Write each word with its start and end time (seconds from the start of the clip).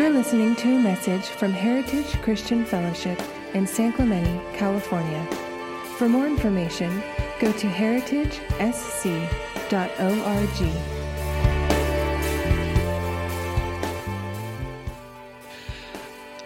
You're 0.00 0.08
listening 0.08 0.56
to 0.56 0.76
a 0.76 0.78
message 0.78 1.26
from 1.26 1.52
Heritage 1.52 2.06
Christian 2.22 2.64
Fellowship 2.64 3.20
in 3.52 3.66
San 3.66 3.92
Clemente, 3.92 4.40
California. 4.56 5.22
For 5.98 6.08
more 6.08 6.26
information, 6.26 7.02
go 7.38 7.52
to 7.52 7.66
heritagesc.org. 7.66 8.50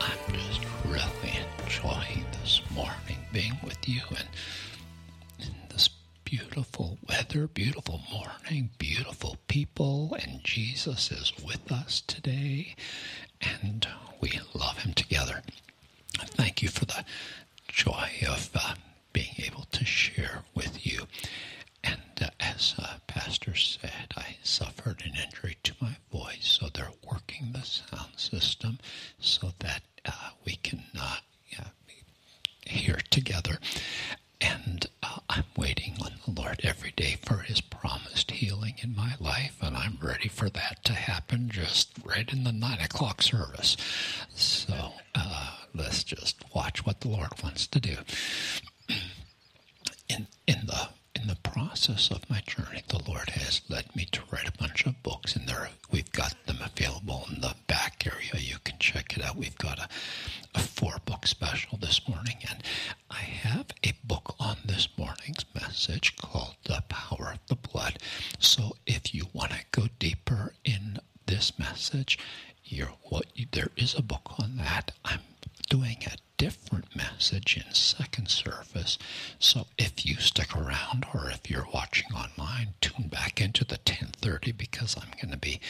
I'm 0.01 0.35
just 0.35 0.61
really 0.87 1.39
enjoying 1.63 2.25
this 2.43 2.61
morning 2.75 3.19
being 3.33 3.57
with 3.63 3.89
you 3.89 4.01
and 4.11 4.29
in 5.39 5.55
this 5.71 5.89
beautiful 6.25 6.99
weather, 7.09 7.47
beautiful 7.47 8.01
morning, 8.13 8.71
beautiful 8.79 9.37
people, 9.47 10.17
and 10.21 10.43
Jesus 10.43 11.11
is 11.11 11.33
with 11.45 11.71
us 11.71 12.01
today, 12.07 12.75
and 13.41 13.87
we 14.21 14.41
love 14.55 14.79
Him 14.79 14.95
together. 14.95 15.43
Thank 16.19 16.63
you 16.63 16.69
for 16.69 16.85
the 16.85 17.05
joy 17.69 18.09
of 18.29 18.51
uh, 18.55 18.75
being 19.13 19.35
able 19.39 19.65
to 19.73 19.85
share 19.85 20.45
with 20.55 20.87
you. 20.87 21.07
And 21.83 22.01
uh, 22.21 22.29
as 22.41 22.75
uh, 22.79 22.97
Pastor 23.07 23.55
said, 23.55 24.15
I 24.17 24.37
suffered 24.43 25.03
an 25.05 25.13
injury 25.23 25.57
to 25.65 25.75
my 25.81 25.97
voice, 26.11 26.59
so 26.61 26.69
they're 26.73 26.91
working 27.11 27.51
the 27.53 27.63
sound 27.63 28.13
system 28.17 28.79
so 29.19 29.53
that 29.59 29.83
uh, 30.07 30.31
we 30.45 30.57
can 30.57 30.83
uh, 30.99 31.17
yeah, 31.51 31.69
hear 32.85 32.99
together. 33.11 33.59
And 34.41 34.87
uh, 35.03 35.21
I'm 35.31 35.45
waiting 35.57 35.95
on 36.03 36.13
the 36.27 36.41
Lord 36.41 36.61
every 36.63 36.93
day 36.97 37.17
for 37.23 37.39
His 37.39 37.61
promised 37.61 38.31
healing 38.33 38.75
in 38.83 38.95
my 38.95 39.15
life, 39.19 39.57
and 39.63 39.77
I'm 39.77 39.99
ready 40.03 40.29
for 40.29 40.51
that 40.51 40.85
to 40.85 40.93
happen 40.93 41.49
just 41.49 41.93
right 42.05 42.31
in 42.31 42.45
the 42.45 42.53
nine 42.53 42.81
o'clock 42.81 43.23
service. 43.23 43.77
So 44.35 44.93
uh, 45.15 45.57
let's 45.75 46.05
just 46.05 46.45
watch 46.55 46.85
what 46.85 47.01
the 47.01 47.09
Lord 47.09 47.31
wants 47.43 47.67
to 47.69 47.81
do. 47.81 47.97
in 50.09 50.27
in 50.47 50.67
the 50.67 50.89
in 51.15 51.29
the 51.29 51.37
process 51.37 52.11
of 52.11 52.29
my 52.29 52.41
journey, 52.47 52.83
the 52.89 53.03
Lord 53.09 53.31
has 53.31 53.63
led 53.69 53.95
me 53.95 54.05
to 54.13 54.21
write 54.31 54.49
a 54.49 54.59
bunch 54.59 54.85
of 54.87 55.03
books, 55.03 55.37
and 55.37 55.49
there 55.49 55.71
we've 55.91 56.11
got 56.13 56.35
them 56.47 56.59
available 56.63 57.27
in 57.33 57.41
the 57.41 57.55
back 57.67 58.05
area. 58.07 58.43
You 58.43 58.57
can 58.65 58.79
check 58.79 59.17
it 59.17 59.25
out. 59.25 59.37
We've 59.37 59.57
got 59.59 59.79
a, 59.79 59.89
a 60.55 60.61
four 60.61 60.97
book 61.05 61.27
special 61.27 61.79
this 61.79 62.07
morning, 62.09 62.37
and 62.49 62.63
I 63.11 63.21
have 63.21 63.67
a 63.85 63.93
book 64.05 64.35
on 64.41 64.57
this 64.65 64.89
morning's 64.99 65.45
message 65.55 66.17
called 66.17 66.57
"The 66.65 66.83
Power 66.89 67.33
of 67.35 67.47
the 67.47 67.57
Blood." 67.57 67.99
So, 68.39 68.77
if 68.87 69.15
you 69.15 69.27
want 69.33 69.53
to 69.53 69.65
go 69.71 69.89
deeper 69.99 70.55
in 70.65 70.99
this 71.27 71.59
message, 71.59 72.19
you're 72.65 72.95
what 73.05 73.27
there 73.53 73.71
is 73.77 73.95
a 73.95 74.03
book 74.03 74.39
on 74.39 74.57
that. 74.57 74.93
I'm 75.05 75.21
doing 75.69 75.99
a 76.07 76.17
different 76.37 76.95
message 76.97 77.57
in 77.57 77.73
second 77.75 78.29
service. 78.29 78.99
So 79.39 79.67
if 79.79 80.05
you 80.05 80.17
stick 80.17 80.57
around 80.57 81.07
or 81.15 81.31
if 81.31 81.51
you're 81.51 81.67
watching 81.73 82.13
online, 82.13 82.75
tune 82.81 83.09
back 83.09 83.41
into 83.41 83.65
the 83.65 83.79
1030 83.87 84.53
because 84.53 84.97
I'm 84.97 85.11
going 85.21 85.31
to 85.33 85.39
be 85.39 85.61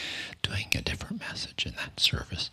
doing 0.42 0.66
a 0.75 0.82
different 0.82 1.20
message 1.20 1.66
in 1.66 1.75
that 1.77 2.00
service. 2.00 2.50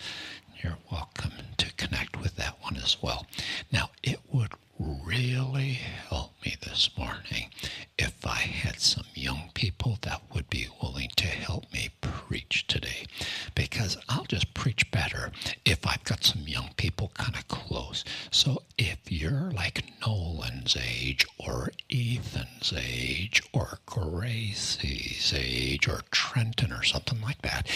You're 0.63 0.78
welcome 0.91 1.31
to 1.57 1.73
connect 1.73 2.19
with 2.22 2.35
that 2.35 2.61
one 2.61 2.78
as 2.78 2.91
well. 3.02 3.25
Now, 3.71 3.89
it 4.03 4.19
would 4.31 4.52
really 4.80 5.73
help 6.09 6.31
me 6.44 6.55
this 6.61 6.89
morning 6.97 7.52
if 7.99 8.25
I 8.25 8.39
had 8.39 8.80
some 8.80 9.05
young 9.13 9.52
people 9.53 9.99
that 10.02 10.23
would 10.33 10.49
be 10.49 10.67
willing 10.81 11.09
to 11.17 11.27
help 11.27 11.72
me 11.72 11.89
preach 12.02 12.66
today 12.66 13.05
because 13.53 13.95
I'll 14.09 14.23
just 14.25 14.55
preach 14.55 14.89
better 14.89 15.31
if 15.66 15.85
I've 15.85 16.03
got 16.03 16.23
some 16.23 16.47
young 16.47 16.69
people 16.77 17.12
kind 17.13 17.35
of 17.35 17.47
close. 17.47 18.03
So 18.31 18.63
if 18.79 19.12
you're 19.12 19.51
like 19.51 19.83
Nolan's 20.03 20.75
age 20.75 21.28
or 21.38 21.69
Ethan's 21.91 22.73
age 22.75 23.44
or 23.53 23.78
Gracie's 23.85 25.31
age 25.35 25.88
or 25.88 26.01
Trenton 26.09 26.72
or 26.72 26.81
something 26.83 27.22
like 27.22 27.44
that, 27.44 27.69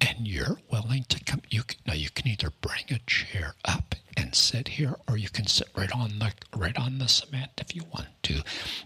and 0.00 0.28
you're 0.28 0.58
willing 0.70 1.04
to 1.08 1.24
come, 1.24 1.42
you 1.50 1.64
can, 1.64 1.80
now 1.86 1.94
you 1.94 2.10
can 2.10 2.28
either 2.28 2.50
bring 2.60 2.84
a 2.90 3.00
chair 3.00 3.54
up 3.64 3.96
and 4.14 4.34
sit 4.34 4.68
here, 4.68 4.94
or 5.08 5.16
you 5.16 5.30
can 5.30 5.46
sit 5.46 5.68
right 5.74 5.90
on 5.92 6.18
the 6.18 6.32
right 6.54 6.76
on 6.76 6.98
the 6.98 7.08
cement 7.08 7.50
if 7.56 7.74
you 7.74 7.82
want 7.94 8.08
to. 8.22 8.42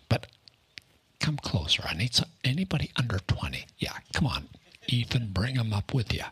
But 0.08 0.28
come 1.18 1.36
closer. 1.36 1.82
I 1.84 1.94
need 1.94 2.14
some, 2.14 2.28
anybody 2.44 2.92
under 2.96 3.18
twenty. 3.26 3.66
Yeah, 3.76 3.94
come 4.12 4.28
on, 4.28 4.48
Ethan, 4.86 5.30
bring 5.32 5.56
them 5.56 5.72
up 5.72 5.92
with 5.92 6.14
you. 6.14 6.22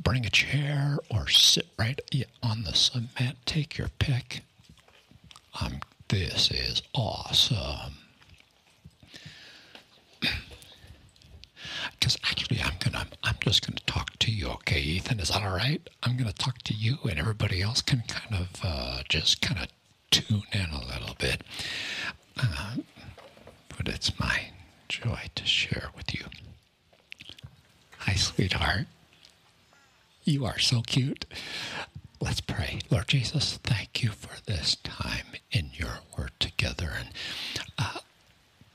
Bring 0.00 0.24
a 0.24 0.30
chair 0.30 0.98
or 1.10 1.28
sit 1.28 1.66
right 1.76 2.00
on 2.40 2.62
the 2.62 2.72
cement. 2.72 3.38
Take 3.46 3.76
your 3.78 3.88
pick. 3.98 4.42
Um, 5.60 5.80
this 6.08 6.52
is 6.52 6.82
awesome. 6.94 7.94
Because 11.98 12.16
actually, 12.24 12.60
I'm 12.60 12.78
just 13.42 13.66
gonna 13.66 13.80
talk 13.86 14.18
to 14.20 14.30
you, 14.30 14.48
okay, 14.48 14.80
Ethan? 14.80 15.20
Is 15.20 15.28
that 15.30 15.42
all 15.42 15.56
right? 15.56 15.88
I'm 16.02 16.16
gonna 16.16 16.32
talk 16.32 16.58
to 16.62 16.74
you, 16.74 16.98
and 17.08 17.18
everybody 17.18 17.60
else 17.60 17.82
can 17.82 18.02
kind 18.06 18.34
of 18.42 18.60
uh, 18.62 19.02
just 19.08 19.40
kind 19.40 19.60
of 19.60 19.68
tune 20.10 20.44
in 20.52 20.70
a 20.70 20.78
little 20.86 21.14
bit. 21.18 21.42
Uh, 22.38 22.76
but 23.76 23.88
it's 23.88 24.18
my 24.18 24.50
joy 24.88 25.22
to 25.34 25.44
share 25.44 25.88
with 25.96 26.14
you. 26.14 26.24
Hi, 27.98 28.14
sweetheart. 28.14 28.86
You 30.24 30.44
are 30.44 30.58
so 30.58 30.82
cute. 30.82 31.24
Let's 32.20 32.40
pray. 32.40 32.78
Lord 32.90 33.08
Jesus, 33.08 33.58
thank 33.64 34.02
you 34.02 34.10
for 34.10 34.40
this 34.46 34.76
time 34.76 35.26
in 35.50 35.70
your 35.74 36.00
word 36.16 36.30
together. 36.38 36.90
And 36.98 37.08
uh, 37.78 37.98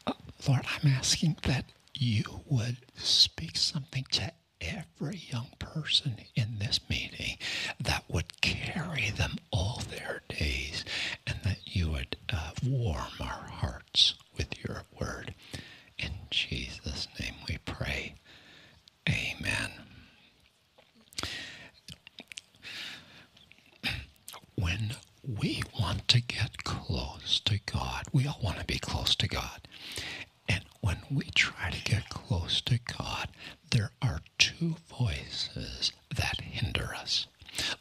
uh, 0.05 0.13
Lord, 0.47 0.65
I'm 0.65 0.91
asking 0.91 1.37
that 1.43 1.65
you 1.93 2.41
would 2.49 2.77
speak 2.95 3.55
something 3.55 4.05
to 4.11 4.31
every 4.61 5.17
young 5.31 5.47
person 5.59 6.17
in 6.35 6.59
this 6.59 6.79
meeting 6.89 7.37
that 7.79 8.03
would 8.09 8.41
carry 8.41 9.09
them 9.11 9.37
all 9.51 9.81
their 9.89 10.21
days 10.29 10.83
and 11.25 11.37
that 11.43 11.59
you 11.65 11.89
would 11.91 12.17
uh, 12.31 12.51
warm 12.65 13.07
our 13.19 13.47
hearts 13.49 14.15
with 14.37 14.63
your 14.65 14.83
word. 14.99 15.33
In 15.97 16.11
Jesus' 16.29 17.07
name 17.19 17.35
we 17.47 17.57
pray. 17.65 18.15
Amen. 19.09 19.71
When 24.55 24.95
we 25.23 25.61
want 25.79 26.07
to 26.09 26.21
get 26.21 26.63
close 26.63 27.39
to 27.45 27.59
God, 27.65 28.05
we 28.11 28.27
all 28.27 28.39
want 28.43 28.59
to 28.59 28.65
be 28.65 28.79
close 28.79 29.15
to 29.15 29.27
God. 29.27 29.67
And 30.49 30.63
when 30.81 30.97
we 31.11 31.25
try 31.35 31.69
to 31.69 31.83
get 31.83 32.09
close 32.09 32.61
to 32.61 32.79
God, 32.79 33.29
there 33.71 33.91
are 34.01 34.21
two 34.37 34.75
voices 34.89 35.91
that 36.15 36.41
hinder 36.41 36.93
us. 36.95 37.27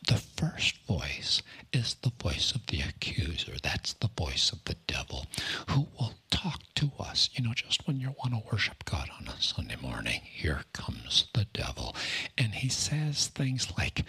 The 0.07 0.17
first 0.17 0.77
voice 0.87 1.43
is 1.73 1.97
the 2.03 2.13
voice 2.23 2.53
of 2.55 2.67
the 2.67 2.81
accuser. 2.81 3.55
That's 3.63 3.93
the 3.95 4.11
voice 4.17 4.51
of 4.53 4.65
the 4.65 4.77
devil 4.87 5.27
who 5.71 5.87
will 5.99 6.15
talk 6.31 6.63
to 6.77 6.91
us. 6.99 7.29
You 7.35 7.45
know, 7.45 7.53
just 7.55 7.87
when 7.87 8.01
you 8.01 8.15
want 8.19 8.33
to 8.35 8.49
worship 8.51 8.85
God 8.85 9.09
on 9.21 9.29
a 9.29 9.41
Sunday 9.41 9.77
morning, 9.77 10.21
here 10.25 10.63
comes 10.73 11.29
the 11.35 11.47
devil. 11.53 11.95
And 12.39 12.55
he 12.55 12.69
says 12.69 13.27
things 13.29 13.69
like, 13.77 14.05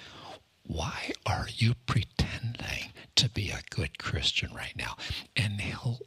Why 0.64 1.12
are 1.26 1.48
you 1.54 1.74
pretending 1.86 2.92
to 3.16 3.30
be 3.30 3.50
a 3.50 3.62
good 3.70 3.98
Christian 3.98 4.54
right 4.54 4.76
now? 4.78 4.96
And 5.36 5.60
he'll 5.62 6.00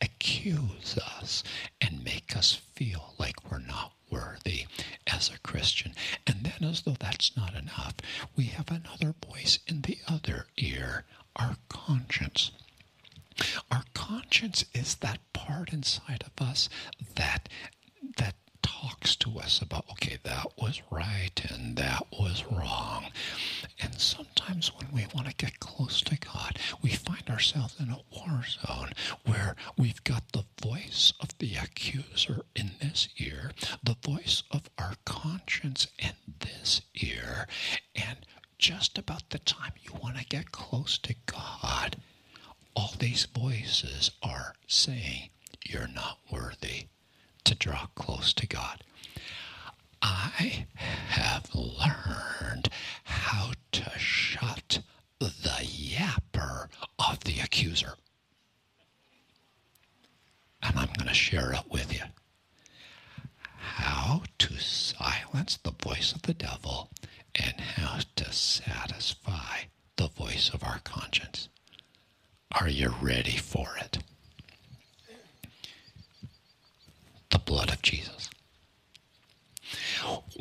accuse 0.00 0.98
us 0.98 1.42
and 1.80 2.04
make 2.04 2.36
us 2.36 2.54
feel 2.74 3.14
like 3.18 3.50
we're 3.50 3.58
not 3.58 3.92
worthy 4.10 4.66
as 5.06 5.30
a 5.30 5.38
Christian. 5.38 5.92
And 6.26 6.44
then, 6.44 6.68
as 6.68 6.82
though 6.82 6.96
that's 6.98 7.36
not 7.36 7.54
enough, 7.54 7.94
we 8.36 8.44
have 8.44 8.70
another 8.70 9.14
voice 9.26 9.58
in 9.66 9.82
the 9.82 9.98
other 10.08 10.46
ear, 10.56 11.04
our 11.36 11.56
conscience. 11.68 12.50
Our 13.70 13.84
conscience 13.94 14.64
is 14.74 14.96
that 14.96 15.20
part 15.32 15.72
inside 15.72 16.24
of 16.26 16.46
us 16.46 16.68
that 17.16 17.48
that 18.16 18.34
talks 18.62 19.16
to 19.16 19.38
us 19.38 19.60
about, 19.62 19.84
okay, 19.92 20.18
that 20.24 20.46
was 20.60 20.82
right 20.90 21.40
and 21.50 21.76
that 21.76 22.06
was 22.12 22.44
wrong. 22.50 23.06
And 23.80 23.98
sometimes 24.00 24.72
when 24.76 24.88
we 24.92 25.06
want 25.14 25.28
to 25.28 25.31
get 25.42 25.58
close 25.58 26.00
to 26.02 26.16
God, 26.16 26.56
we 26.82 26.90
find 26.90 27.28
ourselves 27.28 27.74
in 27.80 27.90
a 27.90 27.98
war 28.16 28.44
zone 28.48 28.92
where 29.24 29.56
we've 29.76 30.04
got 30.04 30.22
the 30.32 30.44
voice 30.62 31.12
of 31.18 31.36
the 31.38 31.56
accuser 31.56 32.42
in 32.54 32.70
this 32.80 33.08
ear, 33.18 33.50
the 33.82 33.96
voice 34.04 34.44
of 34.52 34.70
our 34.78 34.94
conscience 35.04 35.88
in 35.98 36.12
this 36.38 36.82
ear, 36.94 37.48
and 37.96 38.18
just 38.56 38.96
about 38.96 39.30
the 39.30 39.40
time 39.40 39.72
you 39.82 39.90
want 40.00 40.16
to 40.16 40.24
get 40.24 40.52
close 40.52 40.96
to 40.98 41.14
God, 41.26 41.96
all 42.76 42.94
these 43.00 43.24
voices 43.26 44.12
are 44.22 44.54
saying, 44.68 45.30
You're 45.66 45.88
not 45.88 46.18
worthy 46.30 46.86
to 47.44 47.56
draw 47.56 47.86
close 47.96 48.32
to 48.34 48.46
God. 48.46 48.84
I 50.00 50.66
have 51.08 51.52
learned 51.52 52.68
how 53.02 53.52
to 53.72 53.98
shut 53.98 54.80
the 55.24 55.64
yapper 55.64 56.68
of 56.98 57.24
the 57.24 57.40
accuser. 57.40 57.94
And 60.62 60.78
I'm 60.78 60.90
going 60.96 61.08
to 61.08 61.14
share 61.14 61.52
it 61.52 61.70
with 61.70 61.92
you. 61.92 62.04
How 63.56 64.22
to 64.38 64.58
silence 64.58 65.56
the 65.56 65.72
voice 65.72 66.12
of 66.12 66.22
the 66.22 66.34
devil 66.34 66.90
and 67.34 67.60
how 67.60 68.00
to 68.16 68.32
satisfy 68.32 69.62
the 69.96 70.08
voice 70.08 70.50
of 70.52 70.62
our 70.62 70.80
conscience. 70.84 71.48
Are 72.52 72.68
you 72.68 72.94
ready 73.00 73.36
for 73.36 73.68
it? 73.80 73.98
The 77.30 77.38
blood 77.38 77.70
of 77.72 77.82
Jesus. 77.82 78.28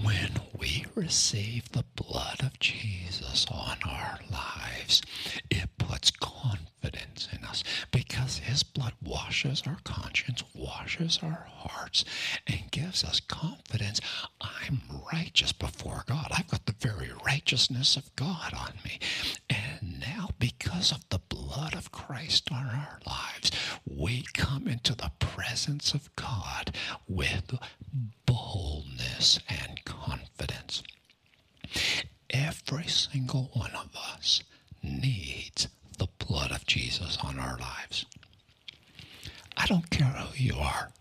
When 0.01 0.41
we 0.57 0.85
receive 0.93 1.71
the 1.71 1.85
blood 2.11 2.41
of 2.43 2.59
Jesus 2.59 3.45
on 3.49 3.77
our 3.87 4.19
lives, 4.31 5.01
it 5.49 5.69
puts 5.77 6.11
confidence 6.11 7.29
in 7.31 7.45
us 7.45 7.63
because 7.91 8.39
his 8.39 8.63
blood 8.63 8.93
washes 9.01 9.63
our 9.65 9.77
conscience, 9.85 10.43
washes 10.53 11.19
our 11.23 11.47
hearts, 11.47 12.03
and 12.47 12.69
gives 12.71 13.03
us 13.05 13.21
confidence. 13.21 14.01
I'm 14.41 14.81
righteous 15.13 15.53
before 15.53 16.03
God. 16.07 16.27
I've 16.31 16.49
got 16.49 16.65
the 16.65 16.75
very 16.85 17.11
righteousness 17.25 17.95
of 17.95 18.13
God 18.17 18.53
on 18.53 18.73
me. 18.83 18.99
And 19.49 19.99
now, 20.01 20.29
because 20.37 20.91
of 20.91 21.07
the 21.09 21.19
blood 21.29 21.73
of 21.75 21.91
Christ 21.91 22.49
on 22.51 22.65
our 22.67 22.99
lives, 23.05 23.51
we 23.85 24.25
come 24.33 24.67
into 24.67 24.95
the 24.95 25.11
presence 25.19 25.93
of 25.93 26.13
God 26.17 26.75
with 27.07 27.57
boldness 28.25 29.39
and 29.47 29.83
confidence. 29.85 30.83
Every 32.29 32.87
single 32.87 33.49
one 33.53 33.71
of 33.71 33.95
us 33.95 34.41
needs 34.83 35.67
the 35.97 36.07
blood 36.25 36.51
of 36.51 36.65
Jesus 36.65 37.17
on 37.23 37.37
our 37.39 37.57
lives. 37.57 38.05
I 39.57 39.67
don't 39.67 39.89
care 39.89 40.07
who 40.07 40.35
you 40.43 40.55
are. 40.55 40.91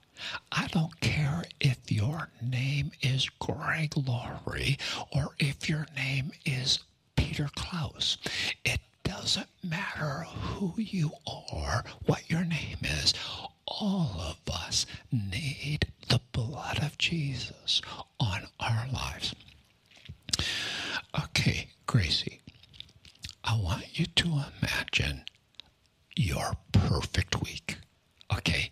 I 0.52 0.66
don't 0.68 1.00
care 1.00 1.44
if 1.60 1.90
your 1.90 2.28
name 2.42 2.90
is 3.00 3.28
Greg 3.38 3.96
Laurie 3.96 4.76
or 5.12 5.30
if 5.38 5.68
your 5.68 5.86
name 5.96 6.32
is 6.44 6.80
Peter 7.16 7.48
Klaus. 7.54 8.18
It 8.64 8.80
doesn't 9.04 9.48
matter 9.62 10.24
who 10.28 10.74
you 10.76 11.12
are, 11.52 11.84
what 12.06 12.28
your 12.30 12.44
name 12.44 12.78
is. 12.82 13.14
All 13.66 14.16
of 14.20 14.54
us 14.54 14.84
need 15.10 15.86
the 16.08 16.20
blood 16.32 16.78
of 16.82 16.98
Jesus 16.98 17.80
on 18.18 18.42
our 18.58 18.86
lives. 18.92 19.34
Okay, 21.18 21.68
Gracie, 21.86 22.40
I 23.44 23.58
want 23.58 23.98
you 23.98 24.06
to 24.06 24.44
imagine 24.60 25.24
your 26.16 26.52
perfect 26.72 27.42
week. 27.42 27.76
Okay, 28.32 28.70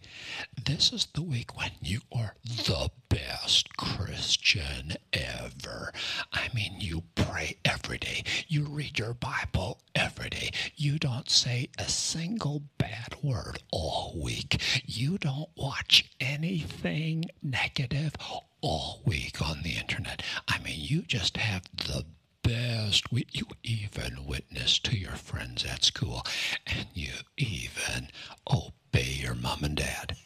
this 0.64 0.92
is 0.92 1.06
the 1.14 1.22
week 1.22 1.56
when 1.58 1.72
you 1.82 2.00
are 2.12 2.34
the 2.44 2.90
best 3.08 3.76
Christian 3.76 4.94
ever. 5.12 5.92
I 6.32 6.48
mean, 6.54 6.76
you 6.78 7.02
pray 7.16 7.56
every 7.64 7.98
day, 7.98 8.22
you 8.46 8.64
read 8.64 8.98
your 9.00 9.14
Bible 9.14 9.80
every 9.96 10.30
day, 10.30 10.50
you 10.76 10.98
don't 10.98 11.28
say 11.28 11.68
a 11.76 11.88
single 11.88 12.62
bad 12.78 13.16
word 13.22 13.58
all 13.72 14.14
week, 14.22 14.60
you 14.86 15.18
don't 15.18 15.48
watch 15.56 16.08
anything 16.20 17.24
negative 17.42 18.12
all 18.60 19.00
week 19.04 19.42
on 19.42 19.62
the 19.62 19.76
internet. 19.76 20.22
I 20.46 20.58
mean, 20.60 20.76
you 20.78 21.02
just 21.02 21.36
have 21.36 21.62
the 21.76 22.04
best. 22.42 23.12
We, 23.12 23.26
you 23.32 23.46
even 23.62 24.24
witness 24.26 24.78
to 24.80 24.96
your 24.96 25.12
friends 25.16 25.64
at 25.64 25.84
school, 25.84 26.24
and 26.66 26.86
you 26.94 27.12
even 27.36 28.08
obey 28.50 29.16
your 29.20 29.34
mom 29.34 29.64
and 29.64 29.76
dad. 29.76 30.16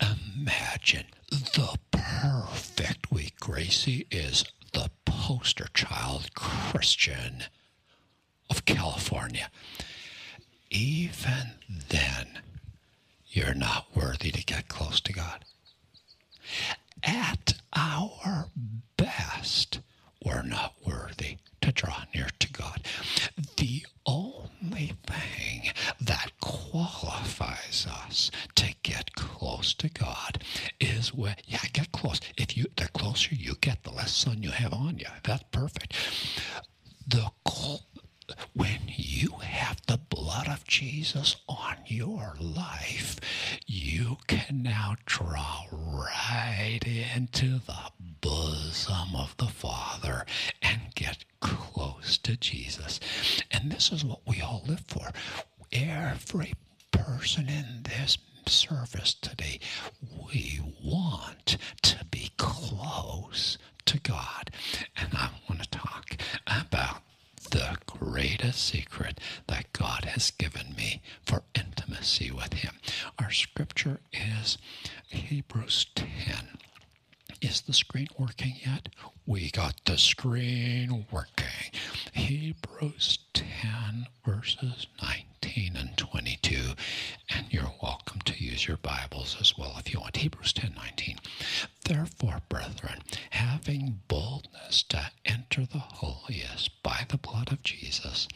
Imagine 0.00 1.06
the 1.30 1.78
perfect 1.92 3.10
week. 3.12 3.38
Gracie 3.38 4.06
is 4.10 4.44
the 4.72 4.90
poster 5.04 5.68
child 5.74 6.34
Christian 6.34 7.44
of 8.50 8.64
California. 8.64 9.50
Even 10.82 11.52
then, 11.90 12.40
you're 13.28 13.54
not 13.54 13.86
worthy 13.94 14.32
to 14.32 14.44
get 14.44 14.66
close 14.66 15.00
to 15.02 15.12
God. 15.12 15.44
At 17.04 17.54
our 17.72 18.48
best, 18.96 19.78
we're 20.24 20.42
not 20.42 20.74
worthy 20.84 21.36
to 21.60 21.70
draw 21.70 22.02
near 22.12 22.26
to 22.40 22.52
God. 22.52 22.84
The 23.58 23.86
only 24.06 24.94
thing 25.06 25.70
that 26.00 26.32
qualifies 26.40 27.86
us 27.88 28.32
to 28.56 28.74
get 28.82 29.14
close 29.14 29.74
to 29.74 29.88
God 29.88 30.42
is 30.80 31.14
when, 31.14 31.36
yeah, 31.46 31.62
get 31.72 31.92
close. 31.92 32.20
If 32.36 32.56
you, 32.56 32.66
the 32.74 32.88
closer 32.88 33.36
you 33.36 33.54
get, 33.60 33.84
the 33.84 33.92
less 33.92 34.12
sun 34.12 34.42
you 34.42 34.50
have 34.50 34.72
on 34.72 34.98
you. 34.98 35.06
That's 35.22 35.44
perfect. 35.52 35.94
The 37.06 37.30
when 38.54 38.80
you 38.86 39.30
have 39.42 39.80
the 39.86 39.98
blood 39.98 40.48
of 40.48 40.64
Jesus 40.66 41.36
on 41.48 41.76
your 41.86 42.34
life, 42.40 43.18
you 43.66 44.18
can 44.26 44.62
now 44.62 44.96
draw 45.06 45.64
right 45.70 46.80
into 47.16 47.60
the 47.60 47.90
bosom 48.20 49.14
of 49.16 49.36
the 49.38 49.46
Father 49.46 50.24
and 50.60 50.80
get 50.94 51.24
close 51.40 52.18
to 52.18 52.36
Jesus. 52.36 53.00
And 53.50 53.70
this 53.70 53.90
is 53.92 54.04
what 54.04 54.20
we 54.26 54.40
all 54.40 54.62
live 54.66 54.84
for. 54.86 55.10
Every 55.72 56.52
person 56.90 57.48
in 57.48 57.82
this 57.84 58.18
service 58.46 59.14
today, 59.14 59.60
we 60.26 60.60
want 60.82 61.56
to 61.82 62.04
be 62.06 62.30
close 62.36 63.58
to 63.86 63.98
God. 64.00 64.50
And 64.96 65.08
I 65.14 65.30
want 65.48 65.62
to 65.62 65.70
talk 65.70 66.16
about 66.46 67.02
the 67.50 67.76
greatest 68.22 68.64
secret 68.64 69.18
that 69.48 69.72
God 69.72 70.04
has 70.04 70.30
given 70.30 70.74
me 70.76 71.02
for 71.26 71.42
intimacy 71.56 72.30
with 72.30 72.52
Him. 72.52 72.74
Our 73.18 73.32
scripture 73.32 73.98
is 74.12 74.58
Hebrews 75.08 75.86
10. 75.96 76.06
Is 77.40 77.62
the 77.62 77.72
screen 77.72 78.06
working 78.16 78.54
yet? 78.64 78.88
We 79.26 79.50
got 79.50 79.84
the 79.86 79.98
screen 79.98 81.06
working. 81.10 81.72
Hebrews 82.12 83.18
10, 83.34 84.06
verses 84.24 84.86
19 85.02 85.76
and 85.76 85.96
22. 85.96 86.74
And 87.34 87.46
you're 87.50 87.74
welcome 87.82 88.20
to 88.20 88.42
use 88.44 88.68
your 88.68 88.76
Bibles 88.76 89.36
as 89.40 89.58
well 89.58 89.74
if 89.78 89.92
you 89.92 90.00
want. 90.00 90.18
Hebrews 90.18 90.52
10, 90.52 90.74
19. 90.76 91.18
Therefore, 91.84 92.40
brethren, 92.48 93.00
having 93.30 94.00
boldness 94.08 94.82
to 94.84 95.10
enter 95.24 95.66
the 95.66 95.78
holiest 95.78 96.82
by 96.82 97.04
the 97.08 97.16
blood 97.18 97.50
of 97.52 97.62
Jesus, 97.62 98.28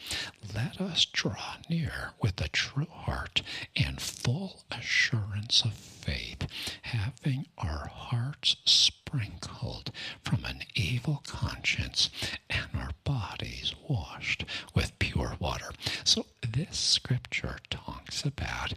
let 0.53 0.81
us 0.81 1.05
draw 1.05 1.55
near 1.69 2.11
with 2.21 2.39
a 2.41 2.49
true 2.49 2.87
heart 2.89 3.41
and 3.75 4.01
full 4.01 4.63
assurance 4.71 5.63
of 5.63 5.73
faith, 5.73 6.47
having 6.83 7.47
our 7.57 7.87
hearts 7.87 8.57
sprinkled 8.65 9.91
from 10.23 10.43
an 10.45 10.63
evil 10.75 11.23
conscience 11.25 12.09
and 12.49 12.67
our 12.75 12.91
bodies 13.03 13.73
washed 13.87 14.43
with 14.75 14.97
pure 14.99 15.35
water. 15.39 15.71
So, 16.03 16.25
this 16.47 16.77
scripture 16.77 17.57
talks 17.69 18.23
about 18.23 18.73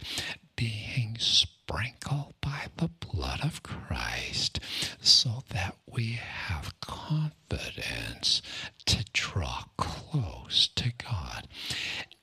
being 0.55 1.17
sprinkled 1.19 2.33
by 2.41 2.67
the 2.77 2.89
blood 2.89 3.41
of 3.43 3.63
Christ 3.63 4.59
so 5.11 5.43
that 5.49 5.75
we 5.91 6.13
have 6.13 6.73
confidence 6.79 8.41
to 8.85 9.03
draw 9.13 9.63
close 9.77 10.69
to 10.75 10.91
God. 11.03 11.47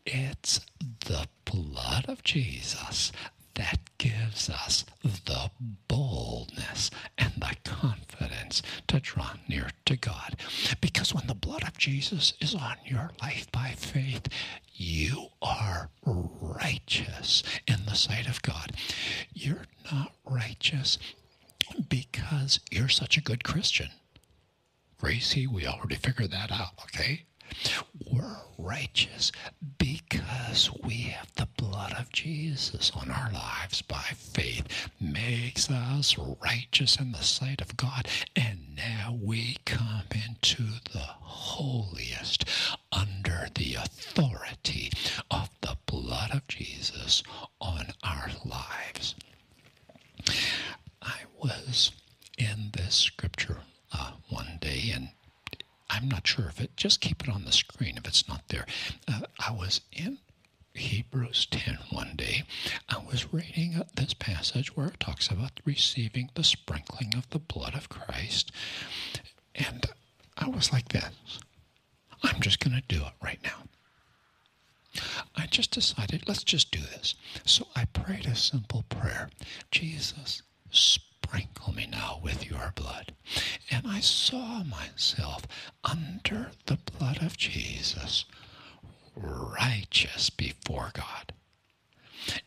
It's 0.06 0.60
the 1.06 1.28
blood 1.44 2.06
of 2.08 2.22
Jesus 2.24 3.12
that 3.54 3.78
gives 3.98 4.48
us 4.48 4.84
the 5.02 5.50
boldness 5.88 6.90
and 7.18 7.32
the 7.36 7.54
confidence 7.64 8.62
to 8.86 9.00
draw 9.00 9.32
near 9.48 9.70
to 9.84 9.96
God. 9.96 10.36
Because 10.80 11.12
when 11.12 11.26
the 11.26 11.34
blood 11.34 11.64
of 11.64 11.76
Jesus 11.76 12.32
is 12.40 12.54
on 12.54 12.76
your 12.84 13.10
life 13.20 13.50
by 13.52 13.74
faith, 13.76 14.28
you 14.74 15.26
are 15.42 15.90
righteous 16.04 17.42
in 17.66 17.84
the 17.86 17.94
sight 17.94 18.28
of 18.28 18.40
God. 18.42 18.72
You're 19.34 19.66
not 19.90 20.12
righteous 20.24 20.98
because 21.88 22.60
you're 22.70 22.88
such 22.88 23.16
a 23.16 23.17
good 23.28 23.44
Christian. 23.44 23.90
Gracie, 24.98 25.46
we 25.46 25.66
already 25.66 25.96
figured 25.96 26.30
that 26.30 26.50
out, 26.50 26.72
okay? 26.84 27.26
We're 28.10 28.38
righteous 28.56 29.32
because 29.76 30.70
we 30.82 30.94
have 31.12 31.30
the 31.34 31.46
blood 31.58 31.92
of 31.98 32.10
Jesus 32.10 32.90
on 32.96 33.10
our 33.10 33.30
lives 33.30 33.82
by 33.82 34.00
faith, 34.16 34.88
makes 34.98 35.70
us 35.70 36.16
righteous 36.42 36.98
in 36.98 37.12
the 37.12 37.18
sight 37.18 37.60
of 37.60 37.76
God. 37.76 38.08
And 38.34 38.47
this 52.88 52.94
scripture 52.96 53.58
uh, 53.92 54.12
one 54.30 54.56
day, 54.62 54.90
and 54.94 55.10
I'm 55.90 56.08
not 56.08 56.26
sure 56.26 56.46
if 56.46 56.58
it, 56.58 56.74
just 56.74 57.02
keep 57.02 57.22
it 57.22 57.28
on 57.28 57.44
the 57.44 57.52
screen 57.52 57.98
if 57.98 58.06
it's 58.08 58.26
not 58.26 58.48
there. 58.48 58.64
Uh, 59.06 59.20
I 59.46 59.52
was 59.52 59.82
in 59.92 60.16
Hebrews 60.72 61.46
10 61.50 61.76
one 61.90 62.14
day. 62.16 62.44
I 62.88 62.96
was 62.96 63.30
reading 63.30 63.82
this 63.94 64.14
passage 64.14 64.74
where 64.74 64.86
it 64.86 65.00
talks 65.00 65.28
about 65.28 65.60
receiving 65.66 66.30
the 66.34 66.42
sprinkling 66.42 67.12
of 67.14 67.28
the 67.28 67.38
blood 67.38 67.74
of 67.74 67.90
Christ. 67.90 68.52
And 69.54 69.84
I 70.38 70.48
was 70.48 70.72
like 70.72 70.88
this 70.88 71.12
I'm 72.22 72.40
just 72.40 72.58
going 72.58 72.74
to 72.74 72.96
do 72.96 73.02
it 73.04 73.12
right 73.22 73.40
now. 73.44 73.64
I 75.36 75.44
just 75.44 75.72
decided, 75.72 76.24
let's 76.26 76.42
just 76.42 76.70
do 76.70 76.80
this. 76.80 77.16
So 77.44 77.66
I 77.76 77.84
prayed 77.84 78.24
a 78.24 78.34
simple 78.34 78.84
prayer 78.88 79.28
Jesus, 79.70 80.40
me 81.78 81.86
now 81.90 82.18
with 82.22 82.48
your 82.50 82.72
blood. 82.74 83.12
And 83.70 83.86
I 83.86 84.00
saw 84.00 84.64
myself 84.64 85.46
under 85.84 86.50
the 86.66 86.78
blood 86.98 87.22
of 87.22 87.36
Jesus, 87.36 88.24
righteous 89.14 90.30
before 90.30 90.90
God. 90.94 91.32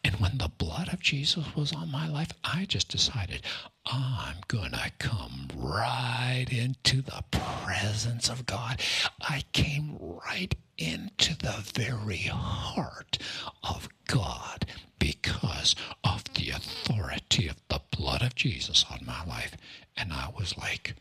And 0.04 0.16
when 0.16 0.38
the 0.38 0.50
blood 0.50 0.90
of 0.94 1.00
Jesus 1.00 1.56
was 1.56 1.74
on 1.74 1.92
my 1.92 2.08
life, 2.08 2.32
I 2.44 2.66
just 2.66 2.90
decided 2.90 3.44
I'm 3.86 4.38
going 4.48 4.72
to 4.72 4.92
come 5.00 5.48
right 5.56 6.46
into 6.50 7.02
the 7.02 7.24
presence 7.32 8.30
of 8.30 8.46
God. 8.46 8.82
I 9.22 9.44
came 9.54 9.98
right 10.00 10.54
into 10.78 11.38
the 11.38 11.64
very 11.74 12.18
heart 12.18 13.18
of 13.64 13.88
God 14.08 14.66
because 15.00 15.76
of 16.04 16.24
the 16.34 16.50
authority 16.50 17.48
of 17.48 17.68
blood 18.02 18.24
of 18.24 18.36
Jesus 18.36 18.84
on 18.92 19.00
my 19.06 19.24
life. 19.26 19.56
And 19.96 20.12
I 20.12 20.30
was 20.38 20.58
like, 20.58 20.96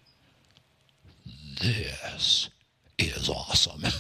this 1.61 2.51
is 2.99 3.29
awesome. 3.29 3.83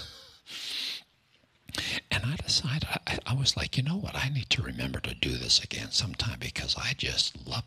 And 2.10 2.24
I 2.26 2.34
decided, 2.36 2.88
I, 3.06 3.18
I, 3.24 3.34
was 3.34 3.56
like, 3.56 3.76
you 3.76 3.84
know 3.84 3.96
what? 3.96 4.16
I 4.16 4.28
need 4.28 4.50
to 4.50 4.62
remember 4.62 4.98
to 5.00 5.14
do 5.14 5.36
this 5.36 5.62
again 5.62 5.92
sometime 5.92 6.38
because 6.40 6.74
I 6.76 6.94
just 6.96 7.46
love. 7.46 7.62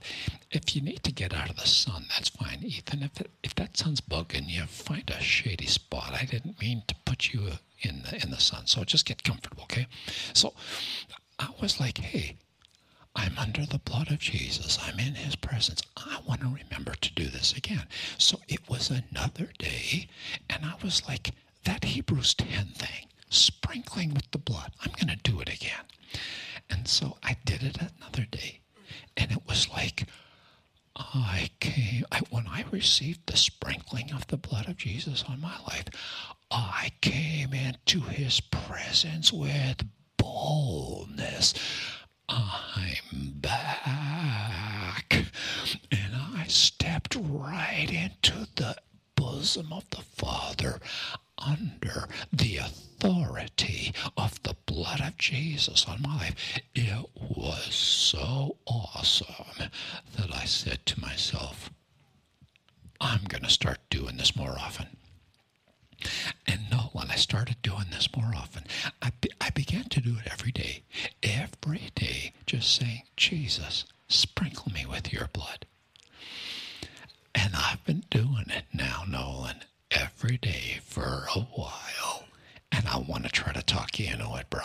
If 0.51 0.75
you 0.75 0.81
need 0.81 1.03
to 1.03 1.11
get 1.13 1.33
out 1.33 1.49
of 1.49 1.55
the 1.55 1.65
sun, 1.67 2.05
that's 2.09 2.29
fine, 2.29 2.59
Ethan. 2.61 3.01
If 3.03 3.21
it, 3.21 3.31
if 3.43 3.55
that 3.55 3.77
sun's 3.77 4.01
bugging 4.01 4.49
you, 4.49 4.63
find 4.65 5.09
a 5.09 5.21
shady 5.21 5.67
spot. 5.67 6.13
I 6.21 6.25
didn't 6.25 6.59
mean 6.59 6.83
to 6.87 6.95
put 7.05 7.33
you 7.33 7.53
in 7.81 8.03
the 8.03 8.21
in 8.21 8.31
the 8.31 8.39
sun, 8.39 8.67
so 8.67 8.83
just 8.83 9.05
get 9.05 9.23
comfortable, 9.23 9.63
okay? 9.63 9.87
So 10.33 10.53
I 11.39 11.47
was 11.61 11.79
like, 11.79 11.97
hey, 11.99 12.35
I'm 13.15 13.37
under 13.37 13.65
the 13.65 13.79
blood 13.79 14.09
of 14.11 14.19
Jesus. 14.19 14.79
I'm 14.81 14.99
in 14.99 15.15
his 15.15 15.35
presence. 15.35 15.81
I 15.97 16.19
want 16.27 16.41
to 16.41 16.47
remember 16.47 16.93
to 16.95 17.13
do 17.13 17.25
this 17.25 17.53
again. 17.55 17.85
So 18.17 18.39
it 18.47 18.67
was 18.69 18.89
another 18.89 19.49
day, 19.59 20.07
and 20.49 20.65
I 20.65 20.73
was 20.83 21.03
like, 21.07 21.31
that 21.65 21.83
Hebrews 21.85 22.33
10 22.33 22.67
thing 22.75 23.07
sprinkling 23.29 24.13
with 24.13 24.29
the 24.31 24.37
blood. 24.37 24.73
I'm 24.81 24.91
going 24.99 25.15
to 25.15 25.31
do 25.31 25.39
it 25.39 25.49
again. 25.49 25.85
And 26.69 26.87
so 26.87 27.17
I 27.23 27.37
did 27.45 27.63
it 27.63 27.77
another 27.77 28.25
day. 28.29 28.59
And 29.17 29.31
it 29.31 29.39
was 29.47 29.69
like, 29.69 30.07
I 30.95 31.49
came, 31.59 32.05
I, 32.11 32.21
when 32.29 32.47
I 32.47 32.65
received 32.71 33.25
the 33.25 33.37
sprinkling 33.37 34.11
of 34.13 34.27
the 34.27 34.37
blood 34.37 34.67
of 34.67 34.77
Jesus 34.77 35.23
on 35.27 35.41
my 35.41 35.57
life, 35.67 35.85
I 36.51 36.91
came 37.01 37.53
into 37.53 38.01
his 38.01 38.39
presence 38.39 39.33
with 39.33 39.83
boldness. 40.17 41.53
I'm 42.35 43.33
back. 43.35 45.25
And 45.91 46.15
I 46.35 46.45
stepped 46.47 47.15
right 47.15 47.87
into 47.91 48.47
the 48.55 48.75
bosom 49.15 49.71
of 49.71 49.87
the 49.91 50.01
Father 50.01 50.79
under 51.37 52.07
the 52.31 52.57
authority 52.57 53.93
of 54.17 54.41
the 54.43 54.55
blood 54.65 55.01
of 55.01 55.17
Jesus 55.17 55.85
on 55.87 56.01
my 56.01 56.15
life. 56.17 56.59
It 56.73 57.05
was 57.15 57.73
so 57.73 58.57
awesome 58.65 59.69
that 60.17 60.33
I 60.33 60.45
said 60.45 60.85
to 60.87 60.99
myself, 60.99 61.69
I'm 63.01 63.23
going 63.27 63.43
to 63.43 63.49
start 63.49 63.79
doing 63.89 64.17
this 64.17 64.35
more 64.35 64.57
often. 64.57 64.97
And 66.47 66.61
no, 66.71 66.89
when 66.93 67.09
I 67.09 67.15
started 67.15 67.57
doing 67.61 67.85
this 67.91 68.09
more 68.15 68.33
often, 68.35 68.63
I, 69.01 69.11
be, 69.21 69.29
I 69.41 69.49
began 69.51 69.85
to 69.85 70.01
do 70.01 70.17
it 70.17 70.31
every 70.31 70.51
day. 70.51 70.83
Every 71.21 71.91
day, 71.95 72.33
just 72.45 72.73
saying, 72.75 73.03
Jesus, 73.17 73.85
sprinkle 74.07 74.71
me 74.71 74.85
with 74.85 75.11
your 75.13 75.27
blood. 75.33 75.65
And 77.35 77.53
I've 77.55 77.83
been 77.85 78.03
doing 78.09 78.45
it 78.49 78.65
now, 78.73 79.03
Nolan, 79.07 79.63
every 79.91 80.37
day 80.37 80.79
for 80.83 81.25
a 81.35 81.39
while. 81.39 82.25
And 82.71 82.87
I 82.87 82.97
want 82.97 83.23
to 83.25 83.29
try 83.29 83.53
to 83.53 83.61
talk 83.63 83.99
you 83.99 84.07
into 84.07 84.35
it, 84.35 84.49
bro. 84.49 84.61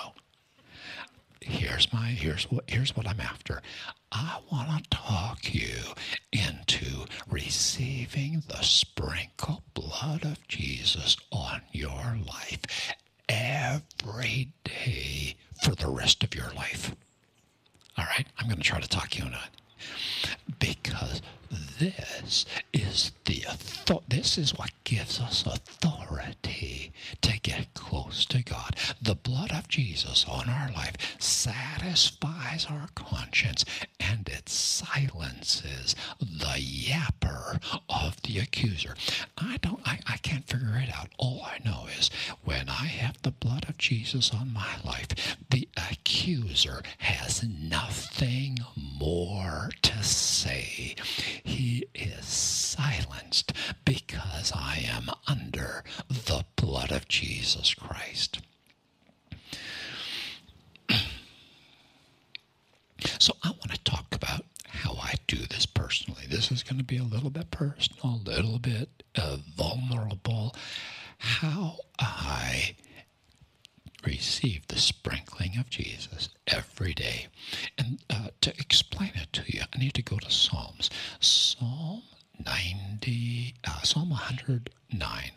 Here's 1.40 1.92
my 1.92 2.08
here's 2.08 2.44
what 2.50 2.64
here's 2.68 2.96
what 2.96 3.06
I'm 3.06 3.20
after. 3.20 3.62
I 4.10 4.38
want 4.50 4.84
to 4.84 4.90
talk 4.90 5.54
you 5.54 5.94
into 6.32 7.06
receiving 7.30 8.42
the 8.48 8.62
sprinkle 8.62 9.62
blood 9.74 10.24
of 10.24 10.46
Jesus 10.48 11.16
on 11.30 11.62
your 11.72 12.16
life 12.26 12.94
every 13.28 14.48
day 14.64 15.36
for 15.62 15.74
the 15.74 15.88
rest 15.88 16.22
of 16.24 16.34
your 16.34 16.50
life. 16.54 16.94
All 17.96 18.04
right, 18.04 18.26
I'm 18.38 18.46
going 18.46 18.58
to 18.58 18.62
try 18.62 18.80
to 18.80 18.88
talk 18.88 19.16
you 19.18 19.24
into 19.26 19.38
it 19.38 20.58
because 20.58 21.20
this 21.78 22.44
is 22.72 23.12
the 23.24 23.44
this 24.08 24.27
is 24.38 24.56
what 24.56 24.70
gives 24.84 25.20
us 25.20 25.44
authority 25.44 26.92
to 27.20 27.38
get 27.40 27.74
close 27.74 28.24
to 28.26 28.42
God. 28.42 28.76
The 29.02 29.14
blood 29.14 29.50
of 29.52 29.68
Jesus 29.68 30.24
on 30.28 30.48
our 30.48 30.70
life 30.72 30.94
satisfies 31.18 32.66
our 32.70 32.88
conscience 32.94 33.64
and 34.00 34.28
it 34.28 34.48
silences 34.48 35.94
the 36.20 36.56
yapper 36.58 37.60
of 37.88 38.20
the 38.22 38.38
accuser. 38.38 38.94
I 39.36 39.58
don't 39.58 39.80
I, 39.86 39.98
I 40.06 40.16
can't 40.18 40.46
figure 40.46 40.80
it 40.82 40.94
out. 40.96 41.08
All 41.18 41.42
I 41.44 41.58
know 41.64 41.86
is 41.98 42.10
when 42.44 42.68
I 42.68 42.86
have 42.86 43.20
the 43.22 43.30
blood 43.32 43.66
of 43.68 43.78
Jesus 43.78 44.32
on 44.32 44.52
my 44.52 44.76
life, 44.84 45.36
the 45.50 45.68
accuser 45.90 46.82
has 46.98 47.42
nothing 47.44 48.58
more 48.98 49.70
to 49.82 50.02
say. 50.02 50.94
He 51.42 51.86
is 51.94 52.24
silenced 52.24 53.52
because 53.84 54.52
I 54.54 54.84
am 54.88 55.10
under 55.26 55.84
the 56.08 56.44
blood 56.56 56.90
of 56.92 57.08
Jesus 57.08 57.74
Christ. 57.74 58.40
So 63.18 63.34
I 63.42 63.50
want 63.50 63.70
to 63.72 63.78
talk 63.84 64.06
about 64.14 64.44
how 64.68 64.94
I 65.00 65.14
do 65.26 65.36
this 65.36 65.66
personally. 65.66 66.24
Is 66.50 66.62
going 66.62 66.78
to 66.78 66.84
be 66.84 66.96
a 66.96 67.02
little 67.02 67.28
bit 67.28 67.50
personal, 67.50 68.22
a 68.24 68.30
little 68.30 68.58
bit 68.58 69.02
uh, 69.16 69.36
vulnerable. 69.54 70.54
How 71.18 71.76
I 71.98 72.74
receive 74.04 74.66
the 74.68 74.78
sprinkling 74.78 75.58
of 75.58 75.68
Jesus 75.68 76.30
every 76.46 76.94
day. 76.94 77.26
And 77.76 78.02
uh, 78.08 78.28
to 78.40 78.50
explain 78.58 79.12
it 79.14 79.32
to 79.34 79.42
you, 79.46 79.62
I 79.74 79.78
need 79.78 79.94
to 79.94 80.02
go 80.02 80.16
to 80.16 80.30
Psalms. 80.30 80.88
Psalm 81.20 82.02
90, 82.44 83.54
uh, 83.64 83.82
Psalm 83.82 84.10
109. 84.10 85.30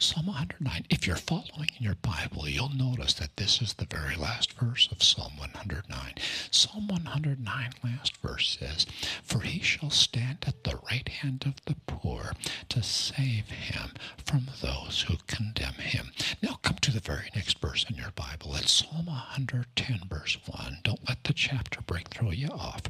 Psalm 0.00 0.26
109. 0.26 0.86
If 0.90 1.06
you're 1.06 1.16
following 1.16 1.70
in 1.78 1.84
your 1.84 1.96
Bible, 1.96 2.48
you'll 2.48 2.68
notice 2.74 3.14
that 3.14 3.36
this 3.36 3.60
is 3.60 3.74
the 3.74 3.86
very 3.86 4.16
last 4.16 4.52
verse 4.54 4.88
of 4.90 5.02
Psalm 5.02 5.32
109. 5.38 6.14
Psalm 6.50 6.88
109, 6.88 7.70
last 7.84 8.16
verse 8.18 8.56
says, 8.60 8.86
For 9.22 9.40
he 9.40 9.60
shall 9.60 9.90
stand 9.90 10.44
at 10.46 10.64
the 10.64 10.78
right 10.90 11.08
hand 11.08 11.44
of 11.46 11.54
the 11.66 11.76
poor 11.86 12.32
to 12.70 12.82
save 12.82 13.48
him 13.50 13.90
from 14.24 14.46
those 14.60 15.02
who 15.08 15.16
condemn 15.26 15.74
him. 15.74 16.10
Now 16.42 16.58
come 16.62 16.76
to 16.82 16.90
the 16.92 17.00
very 17.00 17.30
next 17.34 17.58
verse 17.60 17.84
in 17.88 17.96
your 17.96 18.12
Bible. 18.14 18.54
It's 18.56 18.72
Psalm 18.72 19.06
110, 19.06 20.08
verse 20.08 20.38
1. 20.46 20.78
Don't 20.84 21.08
let 21.08 21.24
the 21.24 21.32
chapter 21.32 21.80
break 21.82 22.08
throw 22.08 22.30
you 22.30 22.48
off. 22.48 22.82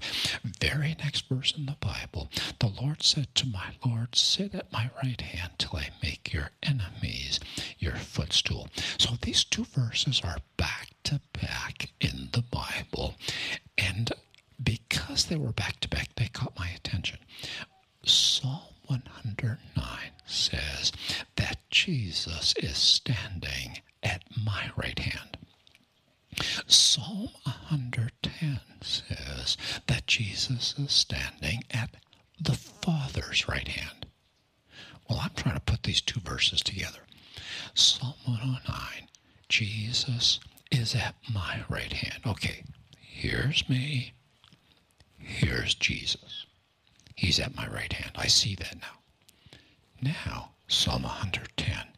Very 0.60 0.96
next 0.98 1.28
verse 1.28 1.54
in 1.56 1.66
the 1.66 1.76
Bible. 1.80 2.30
The 2.58 2.68
Lord 2.80 3.02
said 3.02 3.34
to 3.36 3.46
my 3.46 3.72
Lord, 3.84 4.14
Sit 4.14 4.54
at 4.54 4.72
my 4.72 4.90
right 5.02 5.20
hand 5.20 5.52
till 5.58 5.76
I 5.78 5.88
make 6.02 6.32
your 6.32 6.50
enemies 6.68 7.40
your 7.78 7.94
footstool. 7.96 8.68
So 8.98 9.14
these 9.22 9.44
two 9.44 9.64
verses 9.64 10.20
are 10.24 10.38
back 10.56 10.88
to 11.04 11.20
back 11.40 11.90
in 12.00 12.28
the 12.32 12.42
Bible. 12.42 13.14
And 13.76 14.12
because 14.62 15.26
they 15.26 15.36
were 15.36 15.52
back 15.52 15.80
to 15.80 15.88
back, 15.88 16.08
they 16.16 16.28
caught 16.28 16.58
my 16.58 16.68
attention. 16.68 17.18
Psalm 18.04 18.60
109 18.86 19.86
says 20.26 20.92
that 21.36 21.58
Jesus 21.70 22.54
is 22.58 22.76
standing 22.76 23.80
at 24.02 24.22
my 24.44 24.70
right 24.76 24.98
hand. 24.98 25.36
Psalm 26.66 27.30
110 27.44 28.60
says 28.80 29.56
that 29.86 30.06
Jesus 30.06 30.74
is 30.78 30.92
standing 30.92 31.62
at 31.70 31.90
the 32.40 32.54
Father's 32.54 33.48
right 33.48 33.68
hand. 33.68 34.06
Well, 35.08 35.20
I'm 35.22 35.30
trying 35.34 35.54
to 35.56 35.60
put 35.60 35.82
these 35.82 36.00
two 36.00 36.20
verses 36.20 36.60
together. 36.62 37.00
Psalm 37.74 38.14
109, 38.24 39.08
Jesus 39.48 40.38
is 40.70 40.94
at 40.94 41.14
my 41.32 41.62
right 41.68 41.92
hand. 41.92 42.22
Okay, 42.26 42.64
here's 43.00 43.68
me, 43.68 44.12
here's 45.18 45.74
Jesus. 45.74 46.46
He's 47.14 47.40
at 47.40 47.56
my 47.56 47.66
right 47.68 47.92
hand. 47.92 48.12
I 48.16 48.26
see 48.26 48.54
that 48.56 48.76
now. 48.80 48.98
Now, 50.00 50.50
Psalm 50.68 51.02
110, 51.02 51.88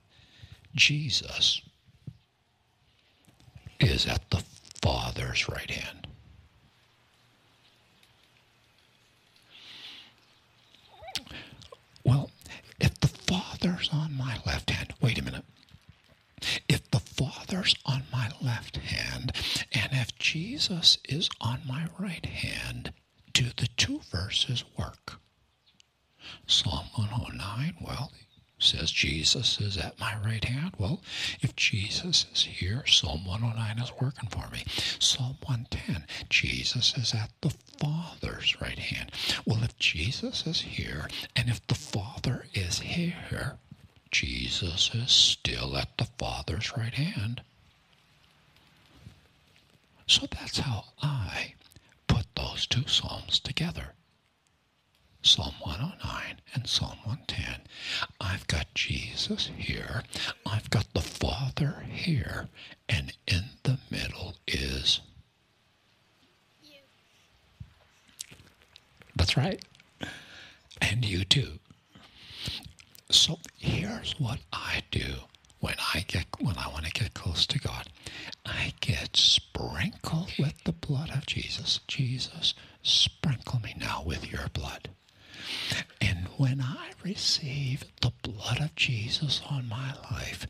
Jesus 0.91 1.63
is 3.79 4.09
at 4.09 4.29
the 4.31 4.43
Father's 4.83 5.49
right 5.49 5.71
hand. 5.71 6.09
Well, 12.03 12.33
if 12.81 12.99
the 12.99 13.07
Father's 13.07 13.89
on 13.93 14.17
my 14.17 14.41
left 14.45 14.71
hand, 14.71 14.93
wait 15.01 15.17
a 15.17 15.23
minute. 15.23 15.45
If 16.69 16.91
the 16.91 16.99
Father's 16.99 17.77
on 17.87 18.03
my 18.13 18.33
left 18.43 18.79
hand, 18.79 19.31
and 19.71 19.93
if 19.93 20.19
Jesus 20.19 20.99
is 21.09 21.31
on 21.41 21.61
my 21.69 21.87
right 22.01 22.27
hand, 22.27 22.93
do 23.33 23.45
the 23.57 23.69
two 23.77 24.01
verses 24.11 24.65
work? 24.77 25.21
Psalm 26.49 26.87
109, 26.97 27.77
well, 27.81 28.10
says 28.71 28.91
Jesus 28.91 29.61
is 29.61 29.77
at 29.77 29.99
my 29.99 30.17
right 30.25 30.45
hand. 30.45 30.73
Well, 30.79 31.01
if 31.41 31.55
Jesus 31.57 32.27
is 32.33 32.45
here, 32.45 32.85
Psalm 32.87 33.25
109 33.25 33.79
is 33.85 33.93
working 34.01 34.29
for 34.29 34.49
me. 34.51 34.65
Psalm 34.99 35.37
110, 35.43 36.07
Jesus 36.29 36.97
is 36.97 37.13
at 37.15 37.31
the 37.41 37.51
Father's 37.79 38.61
right 38.61 38.79
hand. 38.79 39.11
Well, 39.45 39.63
if 39.65 39.77
Jesus 39.79 40.47
is 40.47 40.61
here 40.61 41.09
and 41.35 41.49
if 41.49 41.67
the 41.67 41.75
Father 41.75 42.47
is 42.55 42.81
here, 42.81 43.57
Jesus 44.11 44.91
is 44.95 45.11
still 45.11 45.77
at 45.77 45.97
the 45.99 46.09
Father's 46.19 46.77
right 46.77 46.95
hand. 46.95 47.43
So 50.07 50.27
that's 50.31 50.59
how 50.59 50.85
I 51.03 51.55
put 52.07 52.27
those 52.35 52.67
two 52.67 52.87
Psalms 52.87 53.39
together. 53.39 53.95
Psalm 55.23 55.55
109 55.61 56.41
and 56.55 56.67
Psalm 56.67 56.97
110. 57.05 57.61
I've 58.21 58.47
got 58.47 58.73
Jesus 58.75 59.51
here. 59.57 60.03
I've 60.47 60.71
got 60.71 60.87
the 60.95 61.01
Father 61.03 61.85
here. 61.91 62.49
And 62.89 63.13
in 63.27 63.45
the 63.63 63.79
middle 63.91 64.35
is. 64.47 65.01
You. 66.63 66.79
That's 69.17 69.37
right. 69.37 69.63
And 70.81 71.05
you 71.05 71.25
too. 71.25 71.59
So 73.11 73.39
here's 73.59 74.19
what 74.19 74.39
I 74.53 74.83
do 74.91 75.15
when 75.61 75.75
I 75.95 76.05
get 76.07 76.27
when 76.41 76.57
I 76.57 76.69
want 76.69 76.87
to 76.87 76.93
get 76.93 77.15
close 77.15 77.47
to 77.47 77.59
God. 77.59 77.89
I 78.47 78.73
get 78.81 79.17
sprinkled 79.17 80.33
with 80.39 80.55
the 80.65 80.73
blood 80.73 81.11
of 81.11 81.27
Jesus. 81.27 81.81
Jesus, 81.87 82.55
sprinkle 82.83 83.61
me 83.61 83.75
now 83.79 84.03
with 84.05 84.31
your 84.31 84.49
blood. 84.53 84.89
And 86.01 86.27
when 86.37 86.61
I 86.61 86.91
receive 87.05 87.85
the 88.01 88.13
blood 88.23 88.61
of 88.61 88.75
Jesus 88.75 89.41
on 89.51 89.69
my 89.69 89.95
life, 90.11 90.47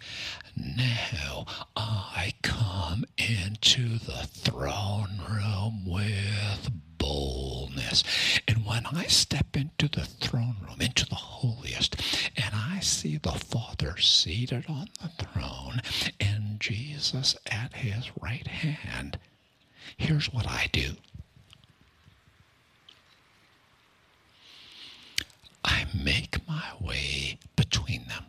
now 0.56 1.46
I 1.76 2.34
come 2.42 3.04
into 3.18 3.98
the 3.98 4.26
throne 4.26 5.20
room 5.28 5.84
with 5.86 6.70
boldness. 6.98 8.04
And 8.46 8.64
when 8.66 8.86
I 8.86 9.04
step 9.06 9.56
into 9.56 9.88
the 9.88 10.04
throne 10.04 10.56
room, 10.62 10.80
into 10.80 11.06
the 11.06 11.14
holiest, 11.14 11.96
and 12.36 12.54
I 12.54 12.80
see 12.80 13.16
the 13.16 13.32
Father 13.32 13.96
seated 13.98 14.64
on 14.68 14.88
the 15.02 15.24
throne 15.24 15.80
and 16.20 16.60
Jesus 16.60 17.36
at 17.50 17.74
his 17.74 18.10
right 18.20 18.46
hand, 18.46 19.18
here's 19.96 20.32
what 20.32 20.46
I 20.46 20.68
do. 20.72 20.96
I 25.70 25.86
make 25.94 26.46
my 26.48 26.72
way 26.80 27.38
between 27.54 28.04
them. 28.08 28.24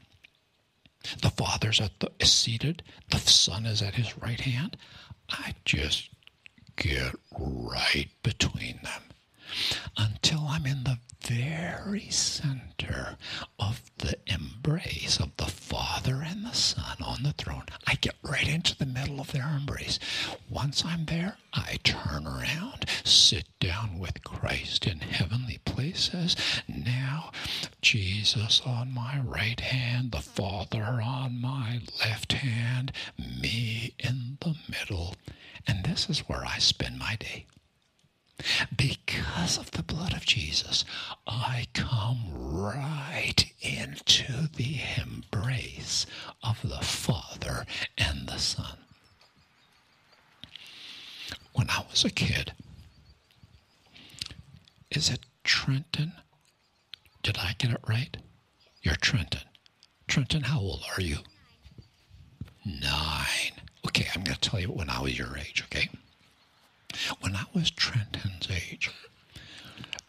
The 1.22 1.32
Father's 1.32 1.82
at 1.82 2.00
the, 2.00 2.12
is 2.20 2.32
seated, 2.32 2.84
the 3.10 3.18
Son 3.18 3.66
is 3.66 3.82
at 3.82 3.96
his 3.96 4.16
right 4.20 4.40
hand. 4.40 4.78
I 5.30 5.56
just 5.66 6.10
get 6.76 7.16
right 7.38 8.10
between 8.22 8.80
them 8.84 9.11
until 9.98 10.46
I'm 10.48 10.66
in 10.66 10.84
the 10.84 10.98
very 11.22 12.10
center 12.10 13.18
of 13.60 13.82
the 14.00 14.18
embrace 14.28 15.20
of 15.20 15.36
the 15.38 15.46
Father 15.46 16.24
and 16.26 16.44
the 16.46 16.54
Son 16.54 16.98
on 17.00 17.24
the 17.24 17.34
throne. 17.34 17.66
I 17.88 17.96
get 17.96 18.16
right 18.24 18.48
into 18.48 18.76
the 18.78 18.86
middle 18.86 19.20
of 19.22 19.32
their 19.32 19.48
embrace. 19.56 20.00
Once 20.50 20.84
I'm 20.84 21.06
there, 21.06 21.38
I 21.54 21.78
turn 21.84 22.26
around, 22.26 22.86
sit 23.04 23.46
down 23.60 24.00
with 24.00 24.24
Christ 24.24 24.88
in 24.88 25.00
heavenly 25.00 25.60
places. 25.66 26.36
Now, 26.68 27.32
Jesus 27.82 28.62
on 28.66 28.94
my 28.94 29.20
right 29.20 29.60
hand, 29.60 30.12
the 30.12 30.22
Father 30.22 31.02
on 31.04 31.40
my 31.40 31.82
left 32.00 32.34
hand, 32.34 32.92
me 33.18 33.94
in 34.00 34.38
the 34.42 34.56
middle. 34.70 35.16
And 35.68 35.84
this 35.84 36.10
is 36.10 36.20
where 36.28 36.44
I 36.46 36.58
spend 36.58 36.98
my 36.98 37.16
day. 37.18 37.46
Because 38.76 39.58
of 39.58 39.72
the 39.72 39.84
blood 39.84 40.14
of 40.14 40.26
Jesus, 40.26 40.86
I 41.28 41.68
come 41.74 42.32
right 42.34 43.52
into 43.62 44.48
the 44.56 44.80
embrace 44.98 46.06
of 46.44 46.60
the 46.64 46.82
Father 46.82 47.66
and 47.98 48.28
the 48.28 48.38
Son. 48.38 48.78
When 51.54 51.70
I 51.70 51.86
was 51.90 52.04
a 52.06 52.10
kid, 52.10 52.54
is 54.90 55.10
it 55.10 55.20
Trenton? 55.44 56.14
Did 57.24 57.38
I 57.38 57.56
get 57.58 57.72
it 57.72 57.82
right? 57.88 58.16
You're 58.82 58.96
Trenton. 58.96 59.42
Trenton, 60.08 60.44
how 60.44 60.60
old 60.60 60.84
are 60.96 61.02
you? 61.02 61.18
Nine. 62.66 63.54
Okay, 63.86 64.08
I'm 64.16 64.24
going 64.24 64.36
to 64.38 64.50
tell 64.50 64.60
you 64.60 64.68
when 64.68 64.90
I 64.90 65.02
was 65.02 65.18
your 65.18 65.38
age, 65.38 65.64
okay? 65.66 65.90
When 67.32 67.40
I 67.40 67.46
was 67.54 67.72
Trenton's 67.72 68.50
age, 68.52 68.92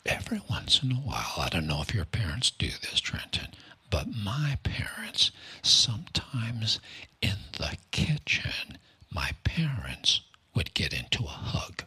every 0.05 0.43
once 0.51 0.83
in 0.83 0.91
a 0.91 0.97
while, 0.97 1.35
I 1.39 1.49
don't 1.51 1.69
know 1.69 1.81
if 1.81 1.95
your 1.95 2.05
parents 2.05 2.51
do 2.51 2.67
this, 2.67 2.99
Trenton, 2.99 3.47
but 3.91 4.09
my 4.13 4.59
parents, 4.65 5.31
sometimes 5.63 6.81
in 7.21 7.37
the 7.53 7.77
kitchen, 7.93 8.77
my 9.09 9.31
parents 9.45 10.23
would 10.57 10.75
get 10.75 10.93
into 10.93 11.23
a 11.23 11.29
hug. 11.29 11.85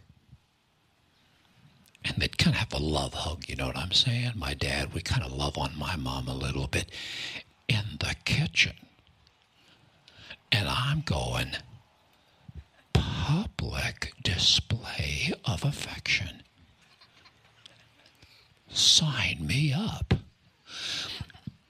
And 2.06 2.16
they'd 2.16 2.38
kind 2.38 2.56
of 2.56 2.60
have 2.60 2.74
a 2.74 2.78
love 2.78 3.14
hug, 3.14 3.50
you 3.50 3.58
know 3.58 3.68
what 3.68 3.78
I'm 3.78 3.92
saying? 3.92 4.32
My 4.38 4.54
dad 4.54 4.94
would 4.94 5.04
kind 5.04 5.22
of 5.22 5.34
love 5.34 5.58
on 5.58 5.78
my 5.78 5.98
mom 5.98 6.30
a 6.30 6.34
little 6.34 6.68
bit 6.68 6.90
in 7.68 7.98
the 8.00 8.16
kitchen. 8.24 8.78
And 10.50 10.70
I'm 10.70 11.02
going, 11.02 11.58
public 13.26 14.14
display 14.22 15.34
of 15.46 15.64
affection. 15.64 16.44
Sign 18.70 19.38
me 19.48 19.74
up. 19.74 20.14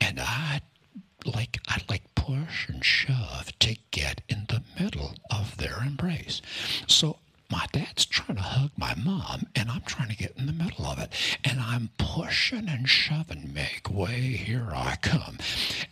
And 0.02 0.20
I'd 0.20 0.63
like 1.24 1.60
I'd 1.70 1.89
like 1.89 2.13
push 2.13 2.68
and 2.68 2.84
shove 2.84 3.58
to 3.60 3.78
get 3.91 4.20
in 4.28 4.48
the 4.50 4.63
middle 4.78 5.13
of 5.32 5.56
their 5.56 5.78
embrace. 5.82 6.41
So 6.88 7.20
my 7.50 7.68
dad's 7.72 8.06
trying 8.06 8.38
to 8.38 8.44
hug 8.44 8.72
my 8.76 8.94
mom, 8.96 9.46
and 9.56 9.70
I'm 9.70 9.82
trying 9.82 10.10
to 10.10 10.15
get 10.18 10.36
in 10.36 10.48
the 10.48 10.52
middle 10.52 10.86
of 10.86 11.00
it. 11.00 11.13
And 11.44 11.60
I'm 11.60 11.89
pushing 11.98 12.68
and 12.68 12.89
shoving, 12.89 13.54
make 13.54 13.89
way, 13.89 14.20
here 14.32 14.72
I 14.74 14.98
come. 15.02 15.38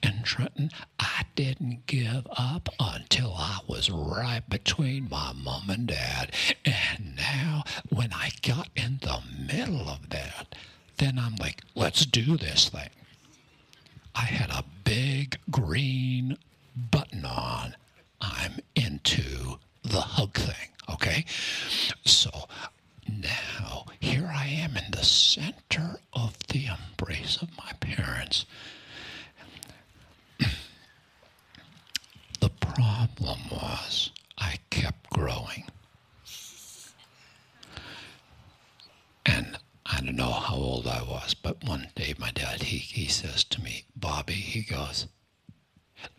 And 0.02 0.26
Trenton, 0.26 0.72
I 1.00 1.13
didn't 1.36 1.86
give 1.88 2.28
up 2.38 2.70
until 2.80 3.34
I 3.38 3.60
was 3.68 3.90
right 3.90 4.42
between 4.50 5.10
my 5.10 5.34
mom 5.34 5.70
and 5.70 5.88
dad. 5.88 6.32
And 6.66 7.16
now, 7.16 7.64
when 7.90 8.14
I 8.14 8.32
got 8.42 8.70
in 8.76 9.00
the 9.02 9.22
middle 9.48 9.90
of 9.90 10.10
that, 10.10 10.56
then 10.98 11.18
I'm 11.20 11.36
like, 11.38 11.62
let's 11.76 12.06
do 12.06 12.38
this 12.38 12.70
thing. 12.70 12.90
I 14.16 14.26
had 14.26 14.50
a 14.50 14.64
big 14.84 15.38
green 15.50 16.38
button 16.92 17.26
on. 17.26 17.76
I'm 18.22 18.60
into 18.76 19.58
the 19.84 20.02
hug 20.02 20.36
thing, 20.36 20.70
okay? 20.90 21.26
So 22.06 22.48
now 23.08 23.86
here 24.00 24.32
I 24.34 24.48
am 24.48 24.78
in 24.78 24.92
the 24.92 25.04
center 25.04 26.00
of 26.14 26.38
the 26.48 26.68
embrace 26.68 27.38
of 27.42 27.50
my 27.58 27.72
parents. 27.80 28.46
The 32.44 32.50
problem 32.50 33.40
was 33.50 34.12
I 34.38 34.58
kept 34.70 35.10
growing. 35.12 35.64
And 39.26 39.58
I 39.86 40.02
don't 40.02 40.18
know 40.18 40.30
how 40.30 40.56
old 40.56 40.86
I 40.86 41.04
was, 41.04 41.34
but 41.34 41.64
one 41.64 41.88
day 41.96 42.14
my 42.18 42.32
dad, 42.32 42.64
he, 42.64 42.80
he 42.80 43.08
says 43.08 43.46
to 43.46 43.62
me, 43.64 43.86
Bobby, 43.96 44.34
he 44.34 44.62
goes, 44.62 45.08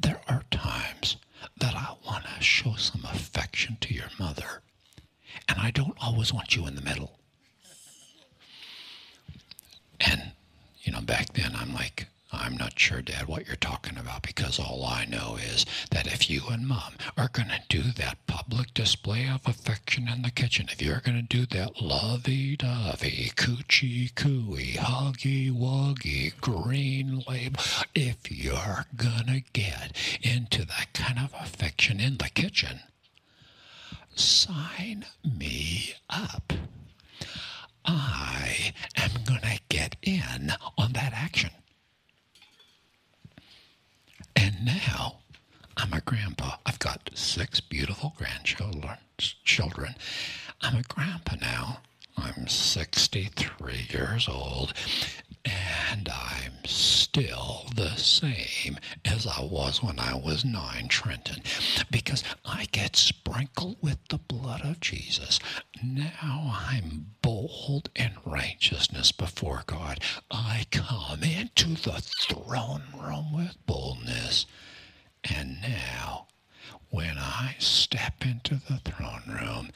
there 0.01 0.23
are 0.27 0.45
times 0.51 1.19
that 1.59 1.75
I 1.75 1.95
want 2.07 2.25
to 2.25 2.43
show 2.43 2.73
some 2.77 3.05
affection 3.05 3.77
to 3.83 3.93
your 3.93 4.09
mother, 4.19 4.63
and 5.47 5.59
I 5.61 5.71
don't 5.73 5.99
always 6.03 6.33
want 6.33 6.57
you 6.57 6.67
in 6.67 6.75
the 6.75 6.81
middle. 6.81 7.19
And, 10.01 10.33
you 10.85 10.91
know, 10.93 11.03
back 11.03 11.35
then 11.35 11.53
I'm 11.55 11.75
like, 11.75 12.07
I'm 12.39 12.57
not 12.57 12.79
sure, 12.79 13.03
Dad, 13.03 13.27
what 13.27 13.47
you're 13.47 13.57
talking 13.57 13.97
about 13.99 14.23
because 14.23 14.59
all 14.59 14.85
I 14.85 15.05
know 15.05 15.37
is 15.37 15.65
that 15.91 16.07
if 16.07 16.29
you 16.31 16.43
and 16.51 16.67
Mom 16.67 16.95
are 17.17 17.29
going 17.33 17.49
to 17.49 17.61
do 17.69 17.83
that 17.93 18.19
public 18.27 18.75
display 18.75 19.29
of 19.29 19.41
affection 19.47 20.09
in 20.09 20.23
the 20.23 20.31
kitchen, 20.31 20.69
if 20.71 20.81
you're 20.83 21.01
going 21.01 21.17
to 21.17 21.23
do 21.23 21.47
that 21.47 21.81
lovey 21.81 22.57
dovey, 22.57 23.33
coochie 23.37 24.13
cooey, 24.15 24.75
huggy 24.77 25.51
wuggy, 25.51 26.33
green 26.41 27.23
label, 27.29 27.61
if 27.95 28.31
you're 28.31 28.87
going 28.97 29.27
to 29.27 29.43
get 29.53 29.93
into 30.23 30.65
that 30.67 30.89
kind 30.95 31.19
of 31.19 31.33
affection 31.41 32.01
in 32.01 32.17
the 32.19 32.31
kitchen, 32.35 32.81
sign 34.15 35.05
me 35.25 35.95
up. 36.11 36.53
I 37.85 38.73
am 38.97 39.11
going 39.25 39.41
to 39.41 39.61
get 39.69 39.97
in 40.03 40.53
on 40.79 40.93
that 40.93 41.13
action. 41.13 41.51
And 44.37 44.65
now 44.65 45.17
I'm 45.77 45.93
a 45.93 46.01
grandpa. 46.01 46.57
I've 46.67 46.79
got 46.79 47.11
six 47.15 47.61
beautiful 47.61 48.15
grandchildren. 48.17 48.99
Children. 49.19 49.95
I'm 50.61 50.77
a 50.77 50.83
grandpa 50.83 51.37
now. 51.41 51.79
I'm 52.17 52.47
63 52.49 53.89
years 53.91 54.29
old, 54.29 54.73
and 55.45 56.09
I'm 56.09 56.65
still 56.65 57.67
the 57.75 57.97
same 57.97 58.79
as 59.05 59.27
I 59.27 59.43
was 59.43 59.83
when 59.83 59.99
I 59.99 60.15
was 60.15 60.45
nine, 60.45 60.89
Trenton, 60.89 61.43
because 61.91 62.23
I 62.45 62.67
get 62.73 62.97
sprinkled 62.97 63.77
with 63.83 63.99
the 64.09 64.19
blood 64.19 64.63
of 64.63 64.81
Jesus. 64.81 65.39
Now 65.83 66.55
I'm 66.71 67.07
bold 67.23 67.91
in 67.95 68.13
righteousness 68.25 69.13
before 69.13 69.63
God. 69.67 70.01
I 70.31 70.67
come 70.71 71.23
into 71.23 71.69
the 71.75 72.01
throne 72.01 72.85
room 72.99 73.33
with 73.35 73.57
boldness. 73.67 74.47
And 75.25 75.61
now, 75.63 76.27
when 76.95 77.19
I 77.19 77.57
step 77.59 78.25
into 78.25 78.55
the 78.55 78.79
throne 78.85 79.25
room, 79.27 79.71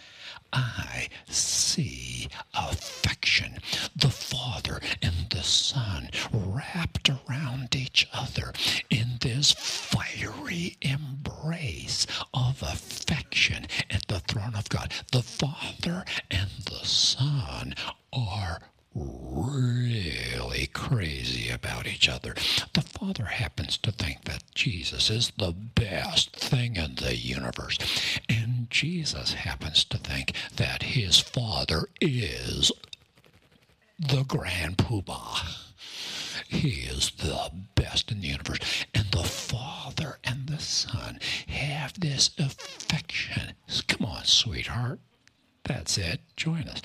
I 0.53 1.09
see 1.27 2.29
affection. 2.55 3.59
The 3.97 4.09
Father 4.11 4.81
and 5.03 5.29
the 5.29 5.43
Son 5.43 6.11
wrapped 6.33 7.11
around 7.11 7.75
each 7.75 8.07
other 8.13 8.53
in 8.89 9.19
this 9.21 9.51
fiery 9.51 10.77
embrace 10.81 12.07
of 12.33 12.63
affection 12.63 13.67
at 13.91 14.07
the 14.07 14.21
throne 14.21 14.55
of 14.55 14.69
God. 14.69 14.93
The 15.11 15.23
Father 15.23 16.05
and 16.31 16.51
the 16.67 16.87
Son 16.87 17.75
are 18.13 18.61
really 18.95 20.67
crazy 20.73 21.51
about 21.51 21.87
each 21.87 22.09
other. 22.09 22.35
The 22.75 22.83
Father 22.83 23.25
happens 23.27 23.77
to 23.79 23.93
think 23.93 24.25
that 24.25 24.43
Jesus 24.55 25.11
is 25.11 25.33
the 25.39 25.53
best 25.53 26.35
thing 26.35 26.77
in 26.77 26.97
the 26.97 27.17
universe. 27.17 27.79
And 28.29 28.69
Jesus 28.71 29.35
happens 29.35 29.85
to 29.85 29.99
think 29.99 30.33
that 30.57 30.83
his 30.83 31.21
Father 31.21 31.89
is 32.01 32.73
the 33.99 34.25
Grand 34.25 34.79
Poobah. 34.79 35.65
He 36.49 36.87
is 36.89 37.11
the 37.19 37.51
best 37.75 38.11
in 38.11 38.21
the 38.21 38.29
universe. 38.29 38.59
And 38.95 39.07
the 39.11 39.25
Father 39.25 40.19
and 40.25 40.49
the 40.49 40.59
Son 40.59 41.19
have 41.49 41.99
this 41.99 42.31
affection. 42.39 43.53
Come 43.87 44.07
on, 44.07 44.25
sweetheart. 44.25 45.01
That's 45.65 45.99
it. 45.99 46.21
Join 46.37 46.63
us. 46.69 46.81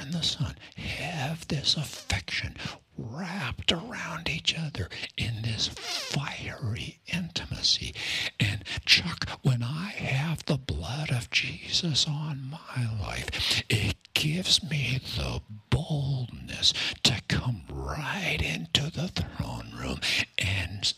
And 0.00 0.12
the 0.12 0.22
Son 0.22 0.54
have 0.76 1.46
this 1.48 1.76
affection 1.76 2.56
wrapped 2.96 3.72
around 3.72 4.28
each 4.28 4.56
other 4.58 4.88
in 5.16 5.42
this 5.42 5.68
fiery 5.68 7.00
intimacy. 7.06 7.94
And 8.38 8.64
Chuck, 8.84 9.28
when 9.42 9.62
I 9.62 9.90
have 9.90 10.44
the 10.46 10.56
blood 10.56 11.10
of 11.10 11.30
Jesus 11.30 12.06
on 12.08 12.50
my 12.50 12.98
life, 13.00 13.62
it 13.68 13.96
gives 14.14 14.62
me 14.62 15.00
the 15.16 15.40
boldness 15.70 16.72
to 17.02 17.20
come 17.28 17.62
right 17.70 18.40
into 18.40 18.90
the 18.90 19.08
throne 19.08 19.72
room 19.76 20.00
and 20.38 20.92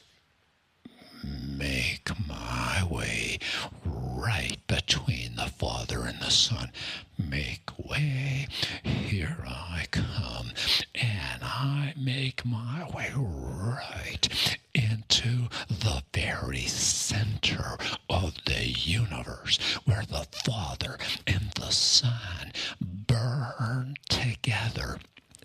make 1.24 2.10
my 2.26 2.86
way 2.90 3.38
right 3.84 4.56
between 4.66 5.36
the 5.36 5.46
Father 5.46 6.00
and 6.02 6.20
the 6.20 6.30
Son. 6.30 6.70
Make 7.18 7.70
way, 7.78 8.48
here 8.82 9.38
I 9.46 9.84
come, 9.90 10.52
and 10.94 11.42
I 11.42 11.92
make 11.96 12.44
my 12.44 12.88
way 12.94 13.12
right 13.14 14.56
into 14.74 15.48
the 15.68 16.02
very 16.14 16.62
center 16.66 17.76
of 18.08 18.34
the 18.46 18.66
universe 18.68 19.58
where 19.84 20.04
the 20.08 20.26
Father 20.32 20.98
and 21.26 21.50
the 21.56 21.70
Son 21.70 22.52
burn 22.80 23.94
together 24.08 24.98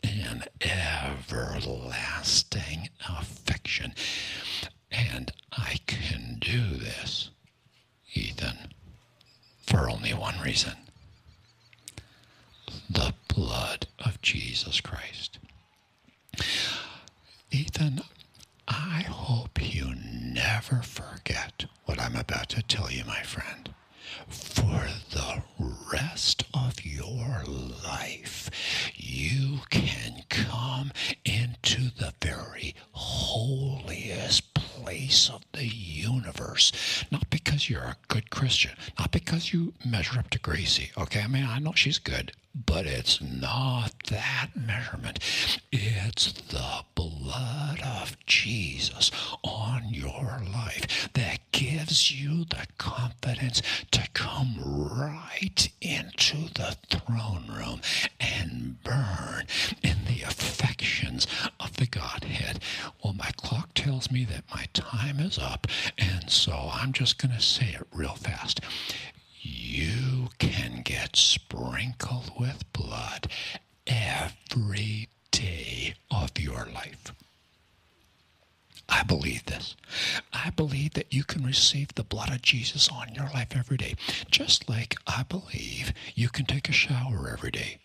in 0.04 0.44
everlasting 0.62 1.70
affection. 3.10 3.94
And 4.92 5.32
I 5.52 5.80
can 5.88 6.38
do 6.40 6.78
this, 6.78 7.32
Ethan, 8.14 8.74
for 9.66 9.90
only 9.90 10.14
one 10.14 10.40
reason 10.42 10.74
the 12.90 13.14
blood 13.34 13.88
of 14.00 14.22
Jesus 14.22 14.80
Christ. 14.82 15.40
Ethan, 17.52 18.02
I 18.68 19.06
hope 19.08 19.60
you 19.62 19.94
never 19.96 20.82
forget 20.82 21.66
what 21.86 22.00
I'm 22.00 22.16
about 22.16 22.50
to 22.50 22.62
tell 22.64 22.92
you, 22.92 23.04
my 23.06 23.22
friend. 23.22 23.74
For 24.28 24.88
the 25.12 25.44
rest 25.92 26.44
of 26.54 26.84
your 26.86 27.44
life, 27.84 28.50
you 28.96 29.60
can 29.70 30.24
come 30.30 30.92
into 31.24 31.92
the 31.98 32.14
very 32.22 32.76
holiest 32.92 34.54
place 34.54 35.30
of 35.30 35.44
the 35.54 35.68
universe. 35.68 36.72
Not 37.12 37.30
because 37.30 37.70
you're 37.70 37.82
a 37.82 37.98
good 38.08 38.30
Christian, 38.30 38.72
not 39.00 39.12
because 39.12 39.54
you 39.54 39.74
measure 40.06 40.20
up 40.20 40.30
to 40.30 40.39
Gracie. 40.39 40.91
Okay, 40.98 41.22
I 41.22 41.28
mean, 41.28 41.46
I 41.46 41.58
know 41.58 41.74
she's 41.74 41.98
good, 41.98 42.32
but 42.54 42.86
it's 42.86 43.20
not 43.22 43.91
that 44.10 44.50
measurement. 44.56 45.18
It's 45.72 46.32
the 46.32 46.84
blood 46.94 47.82
of 47.82 48.15
Jesus 48.28 49.10
on 49.44 49.86
your 49.89 50.41
life 50.54 51.10
that 51.13 51.39
gives 51.52 52.12
you 52.12 52.46
the 52.46 52.68
confidence 52.78 53.63
to 53.91 54.08
come 54.13 54.58
right 54.62 55.70
into 55.82 56.54
the 56.54 56.78
throne 56.91 57.46
room 57.50 57.82
and 58.20 58.84
burn 58.84 59.48
in 59.82 60.06
the 60.06 60.22
affections 60.22 61.26
of 61.60 61.78
the 61.78 61.88
Godhead. 61.88 62.60
Well, 63.04 63.13
my 63.13 63.32
clock 63.38 63.74
tells 63.74 64.12
me 64.12 64.24
that 64.26 64.44
my 64.54 64.68
time 64.74 65.20
is 65.20 65.39
up, 65.39 65.65
and 65.98 66.30
so 66.30 66.70
I'm 66.72 66.94
just 66.94 67.18
going 67.18 67.34
to 67.34 67.41
say 67.41 67.70
it 67.70 67.88
real 67.91 68.13
fast. 68.13 68.62
You 69.47 70.29
can 70.39 70.81
get 70.81 71.15
sprinkled 71.15 72.31
with 72.39 72.63
blood 72.73 73.27
every 73.86 75.10
day 75.29 75.93
of 76.10 76.31
your 76.39 76.67
life. 76.73 77.13
I 78.89 79.03
believe 79.03 79.45
this. 79.45 79.75
I 80.34 80.49
believe 80.49 80.95
that 80.95 81.13
you 81.13 81.23
can 81.23 81.45
receive 81.45 81.89
the 81.93 82.03
blood 82.03 82.29
of 82.31 82.41
Jesus 82.41 82.89
on 82.89 83.13
your 83.13 83.29
life 83.36 83.49
every 83.55 83.77
day, 83.77 83.93
just 84.31 84.67
like 84.67 84.95
I 85.05 85.21
believe 85.23 85.93
you 86.15 86.29
can 86.29 86.45
take 86.45 86.67
a 86.67 86.71
shower 86.73 87.29
every 87.31 87.51
day. 87.51 87.77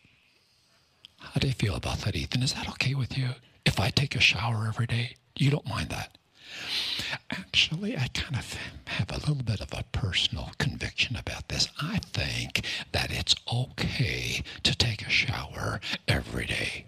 How 1.18 1.40
do 1.40 1.46
you 1.46 1.52
feel 1.52 1.74
about 1.74 1.98
that, 2.00 2.16
Ethan? 2.16 2.42
Is 2.42 2.54
that 2.54 2.68
okay 2.70 2.94
with 2.94 3.18
you? 3.18 3.30
If 3.66 3.78
I 3.78 3.90
take 3.90 4.14
a 4.16 4.20
shower 4.20 4.66
every 4.66 4.86
day, 4.86 5.16
you 5.36 5.50
don't 5.50 5.68
mind 5.68 5.90
that? 5.90 6.16
Actually, 7.30 7.96
I 7.96 8.08
kind 8.08 8.36
of 8.36 8.54
have 8.86 9.10
a 9.10 9.18
little 9.18 9.42
bit 9.42 9.60
of 9.60 9.72
a 9.72 9.84
personal 9.92 10.52
conviction 10.58 11.16
about 11.16 11.48
this. 11.48 11.68
I 11.80 11.98
think 12.12 12.64
that 12.92 13.10
it's 13.10 13.34
okay 13.52 14.42
to 14.62 14.76
take 14.76 15.02
a 15.02 15.10
shower 15.10 15.80
every 16.08 16.46
day. 16.46 16.86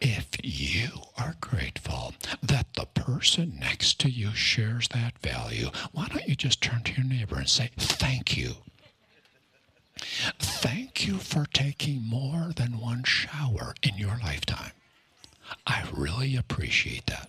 If 0.00 0.28
you 0.42 0.88
are 1.16 1.36
grateful 1.40 2.14
that 2.42 2.74
the 2.74 2.86
person 2.86 3.56
next 3.60 4.00
to 4.00 4.10
you 4.10 4.34
shares 4.34 4.88
that 4.88 5.18
value, 5.18 5.70
why 5.92 6.08
don't 6.08 6.28
you 6.28 6.34
just 6.34 6.60
turn 6.60 6.82
to 6.82 6.92
your 6.94 7.04
neighbor 7.04 7.36
and 7.36 7.48
say, 7.48 7.70
Thank 7.76 8.36
you? 8.36 8.54
Thank 10.38 11.06
you 11.06 11.18
for 11.18 11.46
taking 11.52 12.02
more 12.02 12.50
than 12.56 12.80
one 12.80 13.04
shower 13.04 13.74
in 13.82 13.96
your 13.96 14.18
lifetime. 14.22 14.72
I 15.66 15.84
really 15.92 16.34
appreciate 16.36 17.06
that 17.06 17.28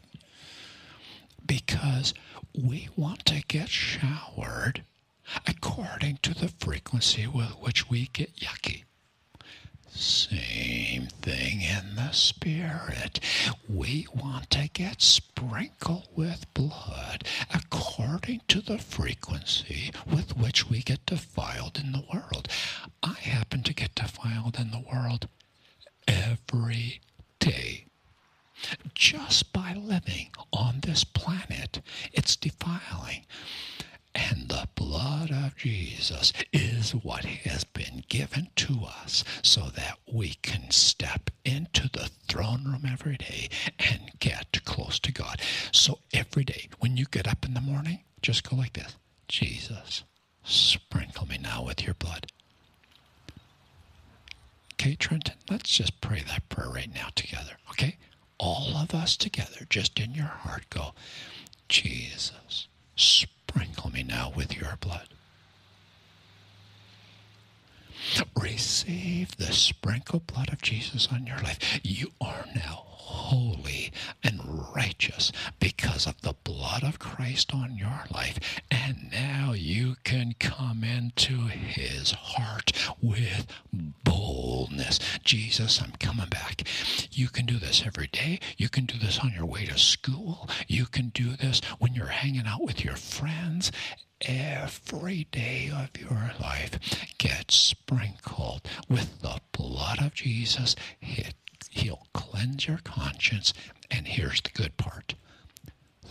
because 1.45 2.13
we 2.53 2.89
want 2.95 3.25
to 3.25 3.41
get 3.47 3.69
showered 3.69 4.83
according 5.47 6.17
to 6.21 6.33
the 6.33 6.49
frequency 6.49 7.27
with 7.27 7.51
which 7.61 7.89
we 7.89 8.07
get 8.13 8.35
yucky. 8.35 8.83
Same 9.89 11.07
thing 11.21 11.61
in 11.61 11.95
the 11.95 12.11
spirit. 12.11 13.19
We 13.69 14.07
want 14.13 14.49
to 14.51 14.67
get 14.73 15.01
sprinkled 15.03 16.07
with 16.15 16.51
blood 16.55 17.25
according 17.53 18.41
to 18.47 18.61
the 18.61 18.79
frequency 18.79 19.91
with 20.09 20.35
which 20.35 20.67
we 20.67 20.81
get 20.81 21.05
defiled 21.05 21.79
in 21.79 21.91
the 21.91 22.03
world. 22.11 22.47
I 23.03 23.13
happen 23.13 23.61
to 23.63 23.73
get 23.73 23.93
defiled 23.93 24.57
in 24.59 24.71
the 24.71 24.83
world 24.91 25.27
every 26.07 27.01
day 27.39 27.82
just 28.95 29.51
by 29.53 29.73
living 29.73 30.29
on 30.51 30.79
this 30.81 31.03
planet. 31.03 31.81
It's 32.11 32.35
defiling. 32.35 33.25
And 34.15 34.47
the 34.47 34.67
blood 34.75 35.31
of 35.31 35.55
Jesus 35.57 36.33
is 36.51 36.91
what 36.93 37.25
has 37.25 37.63
been 37.63 38.03
given 38.09 38.49
to 38.57 38.81
us 38.85 39.23
so 39.41 39.69
that 39.75 39.97
we 40.11 40.35
can 40.43 40.69
step 40.69 41.31
into 41.43 41.89
the 41.91 42.09
throne 42.27 42.63
room 42.65 42.83
every 42.87 43.17
day 43.17 43.49
and 43.79 44.11
get 44.19 44.63
close 44.65 44.99
to 44.99 45.11
God. 45.11 45.41
So 45.71 45.99
every 46.13 46.43
day, 46.43 46.69
when 46.79 46.95
you 46.95 47.05
get 47.09 47.27
up 47.27 47.43
in 47.43 47.55
the 47.55 47.61
morning, 47.61 48.01
just 48.21 48.47
go 48.47 48.55
like 48.55 48.73
this 48.73 48.95
Jesus, 49.27 50.03
sprinkle 50.43 51.27
me 51.27 51.37
now 51.41 51.63
with 51.65 51.83
your 51.83 51.95
blood. 51.95 52.27
Okay, 54.73 54.95
Trenton, 54.95 55.35
let's 55.49 55.69
just 55.75 56.01
pray 56.01 56.23
that 56.27 56.49
prayer 56.49 56.69
right 56.69 56.93
now 56.93 57.07
together, 57.15 57.57
okay? 57.71 57.97
All 58.43 58.75
of 58.75 58.93
us 58.93 59.15
together, 59.15 59.65
just 59.69 59.97
in 59.99 60.13
your 60.13 60.25
heart, 60.25 60.69
go, 60.69 60.93
Jesus, 61.69 62.67
sprinkle 62.97 63.89
me 63.89 64.03
now 64.03 64.33
with 64.35 64.57
your 64.57 64.77
blood. 64.81 65.07
Receive 68.39 69.37
the 69.37 69.53
sprinkled 69.53 70.27
blood 70.27 70.51
of 70.51 70.61
Jesus 70.61 71.07
on 71.11 71.25
your 71.25 71.39
life. 71.39 71.79
You 71.83 72.11
are 72.21 72.45
now 72.55 72.83
holy 72.87 73.91
and 74.23 74.39
righteous 74.75 75.31
because 75.59 76.07
of 76.07 76.19
the 76.21 76.33
blood 76.43 76.83
of 76.83 76.99
Christ 76.99 77.53
on 77.53 77.75
your 77.77 78.03
life. 78.13 78.61
And 78.71 79.09
now 79.11 79.53
you 79.53 79.95
can 80.03 80.35
come 80.39 80.83
into 80.83 81.47
his 81.47 82.11
heart 82.11 82.71
with 83.01 83.45
boldness. 84.03 84.99
Jesus, 85.23 85.81
I'm 85.81 85.93
coming 85.99 86.27
back. 86.29 86.63
You 87.11 87.27
can 87.29 87.45
do 87.45 87.57
this 87.57 87.83
every 87.85 88.07
day. 88.07 88.39
You 88.57 88.69
can 88.69 88.85
do 88.85 88.97
this 88.97 89.19
on 89.19 89.33
your 89.35 89.45
way 89.45 89.65
to 89.65 89.77
school. 89.77 90.49
You 90.67 90.85
can 90.85 91.09
do 91.09 91.35
this 91.35 91.61
when 91.79 91.93
you're 91.93 92.07
hanging 92.07 92.47
out 92.47 92.63
with 92.63 92.83
your 92.83 92.95
friends 92.95 93.71
every 94.23 95.27
day 95.31 95.71
of 95.73 95.89
your 95.99 96.31
life 96.39 96.79
get 97.17 97.51
sprinkled 97.51 98.61
with 98.89 99.21
the 99.21 99.39
blood 99.51 99.99
of 100.01 100.13
Jesus. 100.13 100.75
He'll 100.99 102.07
cleanse 102.13 102.67
your 102.67 102.79
conscience. 102.83 103.53
And 103.91 104.07
here's 104.07 104.41
the 104.41 104.49
good 104.53 104.77
part 104.77 105.15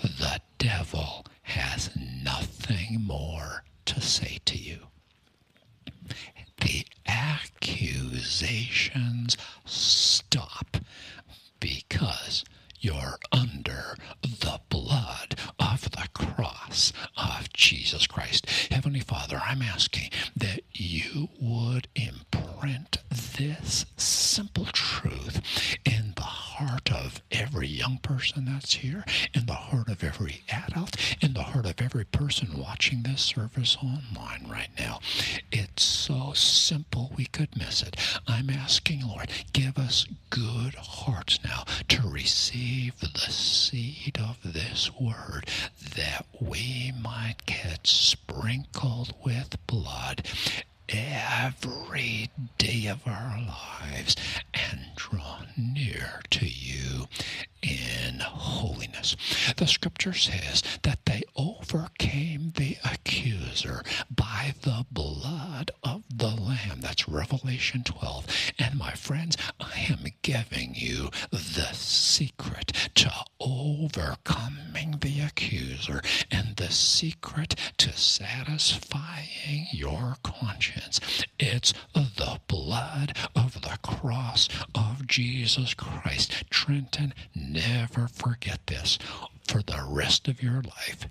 the 0.02 0.40
devil 0.58 1.24
has 1.42 1.90
nothing 1.96 3.00
more 3.02 3.64
to 3.86 4.00
say 4.00 4.38
to 4.46 4.58
you. 4.58 4.78
The 6.60 6.84
accusations 7.06 9.36
stop 9.64 10.76
because 11.60 12.44
you're 12.80 13.18
under 13.30 13.94
the 14.22 14.60
blood 14.68 15.36
of 15.86 15.92
the 15.92 16.08
cross 16.12 16.92
of 17.16 17.52
Jesus 17.52 18.06
Christ. 18.06 18.46
Heavenly 18.70 19.00
Father, 19.00 19.40
I'm 19.44 19.62
asking 19.62 20.10
that 20.36 20.60
you 20.72 21.28
would 21.40 21.88
imprint 21.94 22.98
this 23.36 23.86
simple 23.96 24.66
truth 24.66 25.40
in 25.84 26.01
heart 26.62 26.92
of 26.92 27.20
every 27.30 27.66
young 27.66 27.98
person 28.02 28.44
that's 28.44 28.74
here, 28.74 29.04
in 29.34 29.46
the 29.46 29.52
heart 29.52 29.88
of 29.88 30.04
every 30.04 30.42
adult, 30.50 30.96
in 31.20 31.34
the 31.34 31.42
heart 31.42 31.66
of 31.66 31.80
every 31.80 32.04
person 32.04 32.48
watching 32.56 33.02
this 33.02 33.22
service 33.22 33.76
online 33.82 34.46
right 34.48 34.70
now. 34.78 35.00
It's 35.50 35.82
so 35.82 36.32
simple 36.34 37.12
we 37.16 37.26
could 37.26 37.56
miss 37.56 37.82
it. 37.82 37.96
I'm 38.28 38.48
asking, 38.50 39.06
Lord, 39.06 39.30
give 39.52 39.76
us 39.78 40.06
good 40.30 40.74
hearts 40.74 41.40
now 41.44 41.64
to 41.88 42.08
receive 42.08 42.98
the 43.00 43.18
seed 43.18 44.18
of 44.20 44.38
this 44.52 44.90
word 45.00 45.48
that 45.96 46.26
we 46.40 46.92
might 47.02 47.44
get 47.46 47.86
sprinkled 47.86 49.14
with 49.24 49.56
blood 49.66 50.26
every 50.94 52.30
day 52.58 52.86
of 52.86 53.06
our 53.06 53.38
lives 53.38 54.16
and 54.54 54.80
draw 54.96 55.40
near 55.56 56.20
to 56.30 56.46
you 56.46 57.06
in 57.62 58.18
holiness. 58.20 59.16
The 59.56 59.66
scripture 59.66 60.12
says 60.12 60.62
that 60.82 61.04
they 61.06 61.22
overcame 61.36 62.52
the 62.56 62.76
accuser 62.84 63.82
by 64.10 64.54
the 64.62 64.84
blood 64.90 65.70
of 65.82 66.02
the 66.12 66.28
Lamb. 66.28 66.80
That's 66.80 67.08
Revelation 67.08 67.82
12. 67.84 68.26
And 68.58 68.78
my 68.78 68.92
friends, 68.92 69.36
I 69.60 69.86
am 69.90 70.04
giving 70.22 70.74
you 70.74 71.10
the 71.30 71.72
secret 71.72 72.72
to 72.96 73.10
overcoming 73.40 74.96
the 75.00 75.20
accuser 75.20 76.02
and 76.30 76.41
secret 76.72 77.54
to 77.78 77.92
satisfying 77.92 79.66
your 79.72 80.16
conscience. 80.22 81.00
It's 81.38 81.72
the 81.94 82.40
blood 82.48 83.16
of 83.34 83.60
the 83.62 83.78
cross 83.82 84.48
of 84.74 85.06
Jesus 85.06 85.74
Christ. 85.74 86.44
Trenton, 86.50 87.14
never 87.34 88.08
forget 88.08 88.66
this. 88.66 88.98
For 89.46 89.62
the 89.62 89.84
rest 89.88 90.28
of 90.28 90.42
your 90.42 90.62
life, 90.62 91.06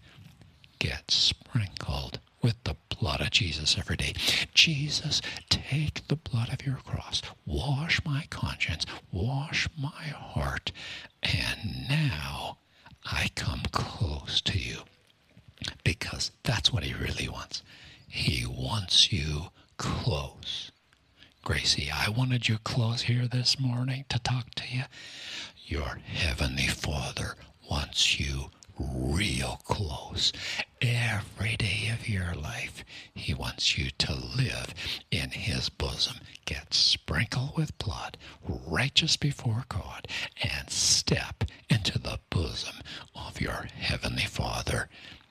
get 0.79 1.11
sprinkled 1.11 2.19
with 2.41 2.55
the 2.63 2.75
blood 2.99 3.21
of 3.21 3.31
Jesus 3.31 3.77
every 3.77 3.97
day. 3.97 4.13
Jesus, 4.53 5.21
take 5.49 6.07
the 6.07 6.15
blood 6.15 6.51
of 6.51 6.65
your 6.65 6.77
cross, 6.77 7.21
wash 7.45 8.03
my 8.05 8.25
conscience, 8.29 8.85
wash 9.11 9.67
my 9.77 9.89
heart, 9.89 10.71
and 11.21 11.87
now 11.89 12.57
I 13.05 13.29
come 13.35 13.61
close 13.71 14.41
to 14.41 14.57
you. 14.57 14.79
Because 15.83 16.31
that's 16.43 16.73
what 16.73 16.83
he 16.83 16.93
really 16.93 17.27
wants. 17.29 17.61
He 18.07 18.45
wants 19.01 19.11
you 19.11 19.47
close. 19.77 20.71
Gracie, 21.43 21.89
I 21.91 22.09
wanted 22.09 22.47
you 22.47 22.59
close 22.59 23.01
here 23.03 23.27
this 23.27 23.59
morning 23.59 24.05
to 24.09 24.19
talk 24.19 24.53
to 24.53 24.63
you. 24.71 24.83
Your 25.65 25.99
Heavenly 26.05 26.67
Father 26.67 27.33
wants 27.67 28.19
you 28.19 28.51
real 28.77 29.59
close 29.63 30.31
every 30.83 31.55
day 31.55 31.89
of 31.91 32.07
your 32.07 32.35
life. 32.35 32.85
He 33.15 33.33
wants 33.33 33.75
you 33.75 33.89
to 33.97 34.13
live 34.13 34.75
in 35.09 35.31
His 35.31 35.69
bosom, 35.69 36.17
get 36.45 36.71
sprinkled 36.71 37.57
with 37.57 37.75
blood, 37.79 38.19
righteous 38.47 39.17
before 39.17 39.65
God, 39.67 40.07
and 40.43 40.69
step 40.69 41.43
into 41.71 41.97
the 41.97 42.19
bosom 42.29 42.75
of 43.15 43.41
your 43.41 43.67
Heavenly 43.79 44.25
Father. 44.25 44.89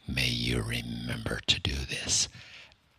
May 0.09 0.29
you 0.29 0.61
remember 0.61 1.39
to 1.47 1.61
do 1.61 1.75
this 1.89 2.29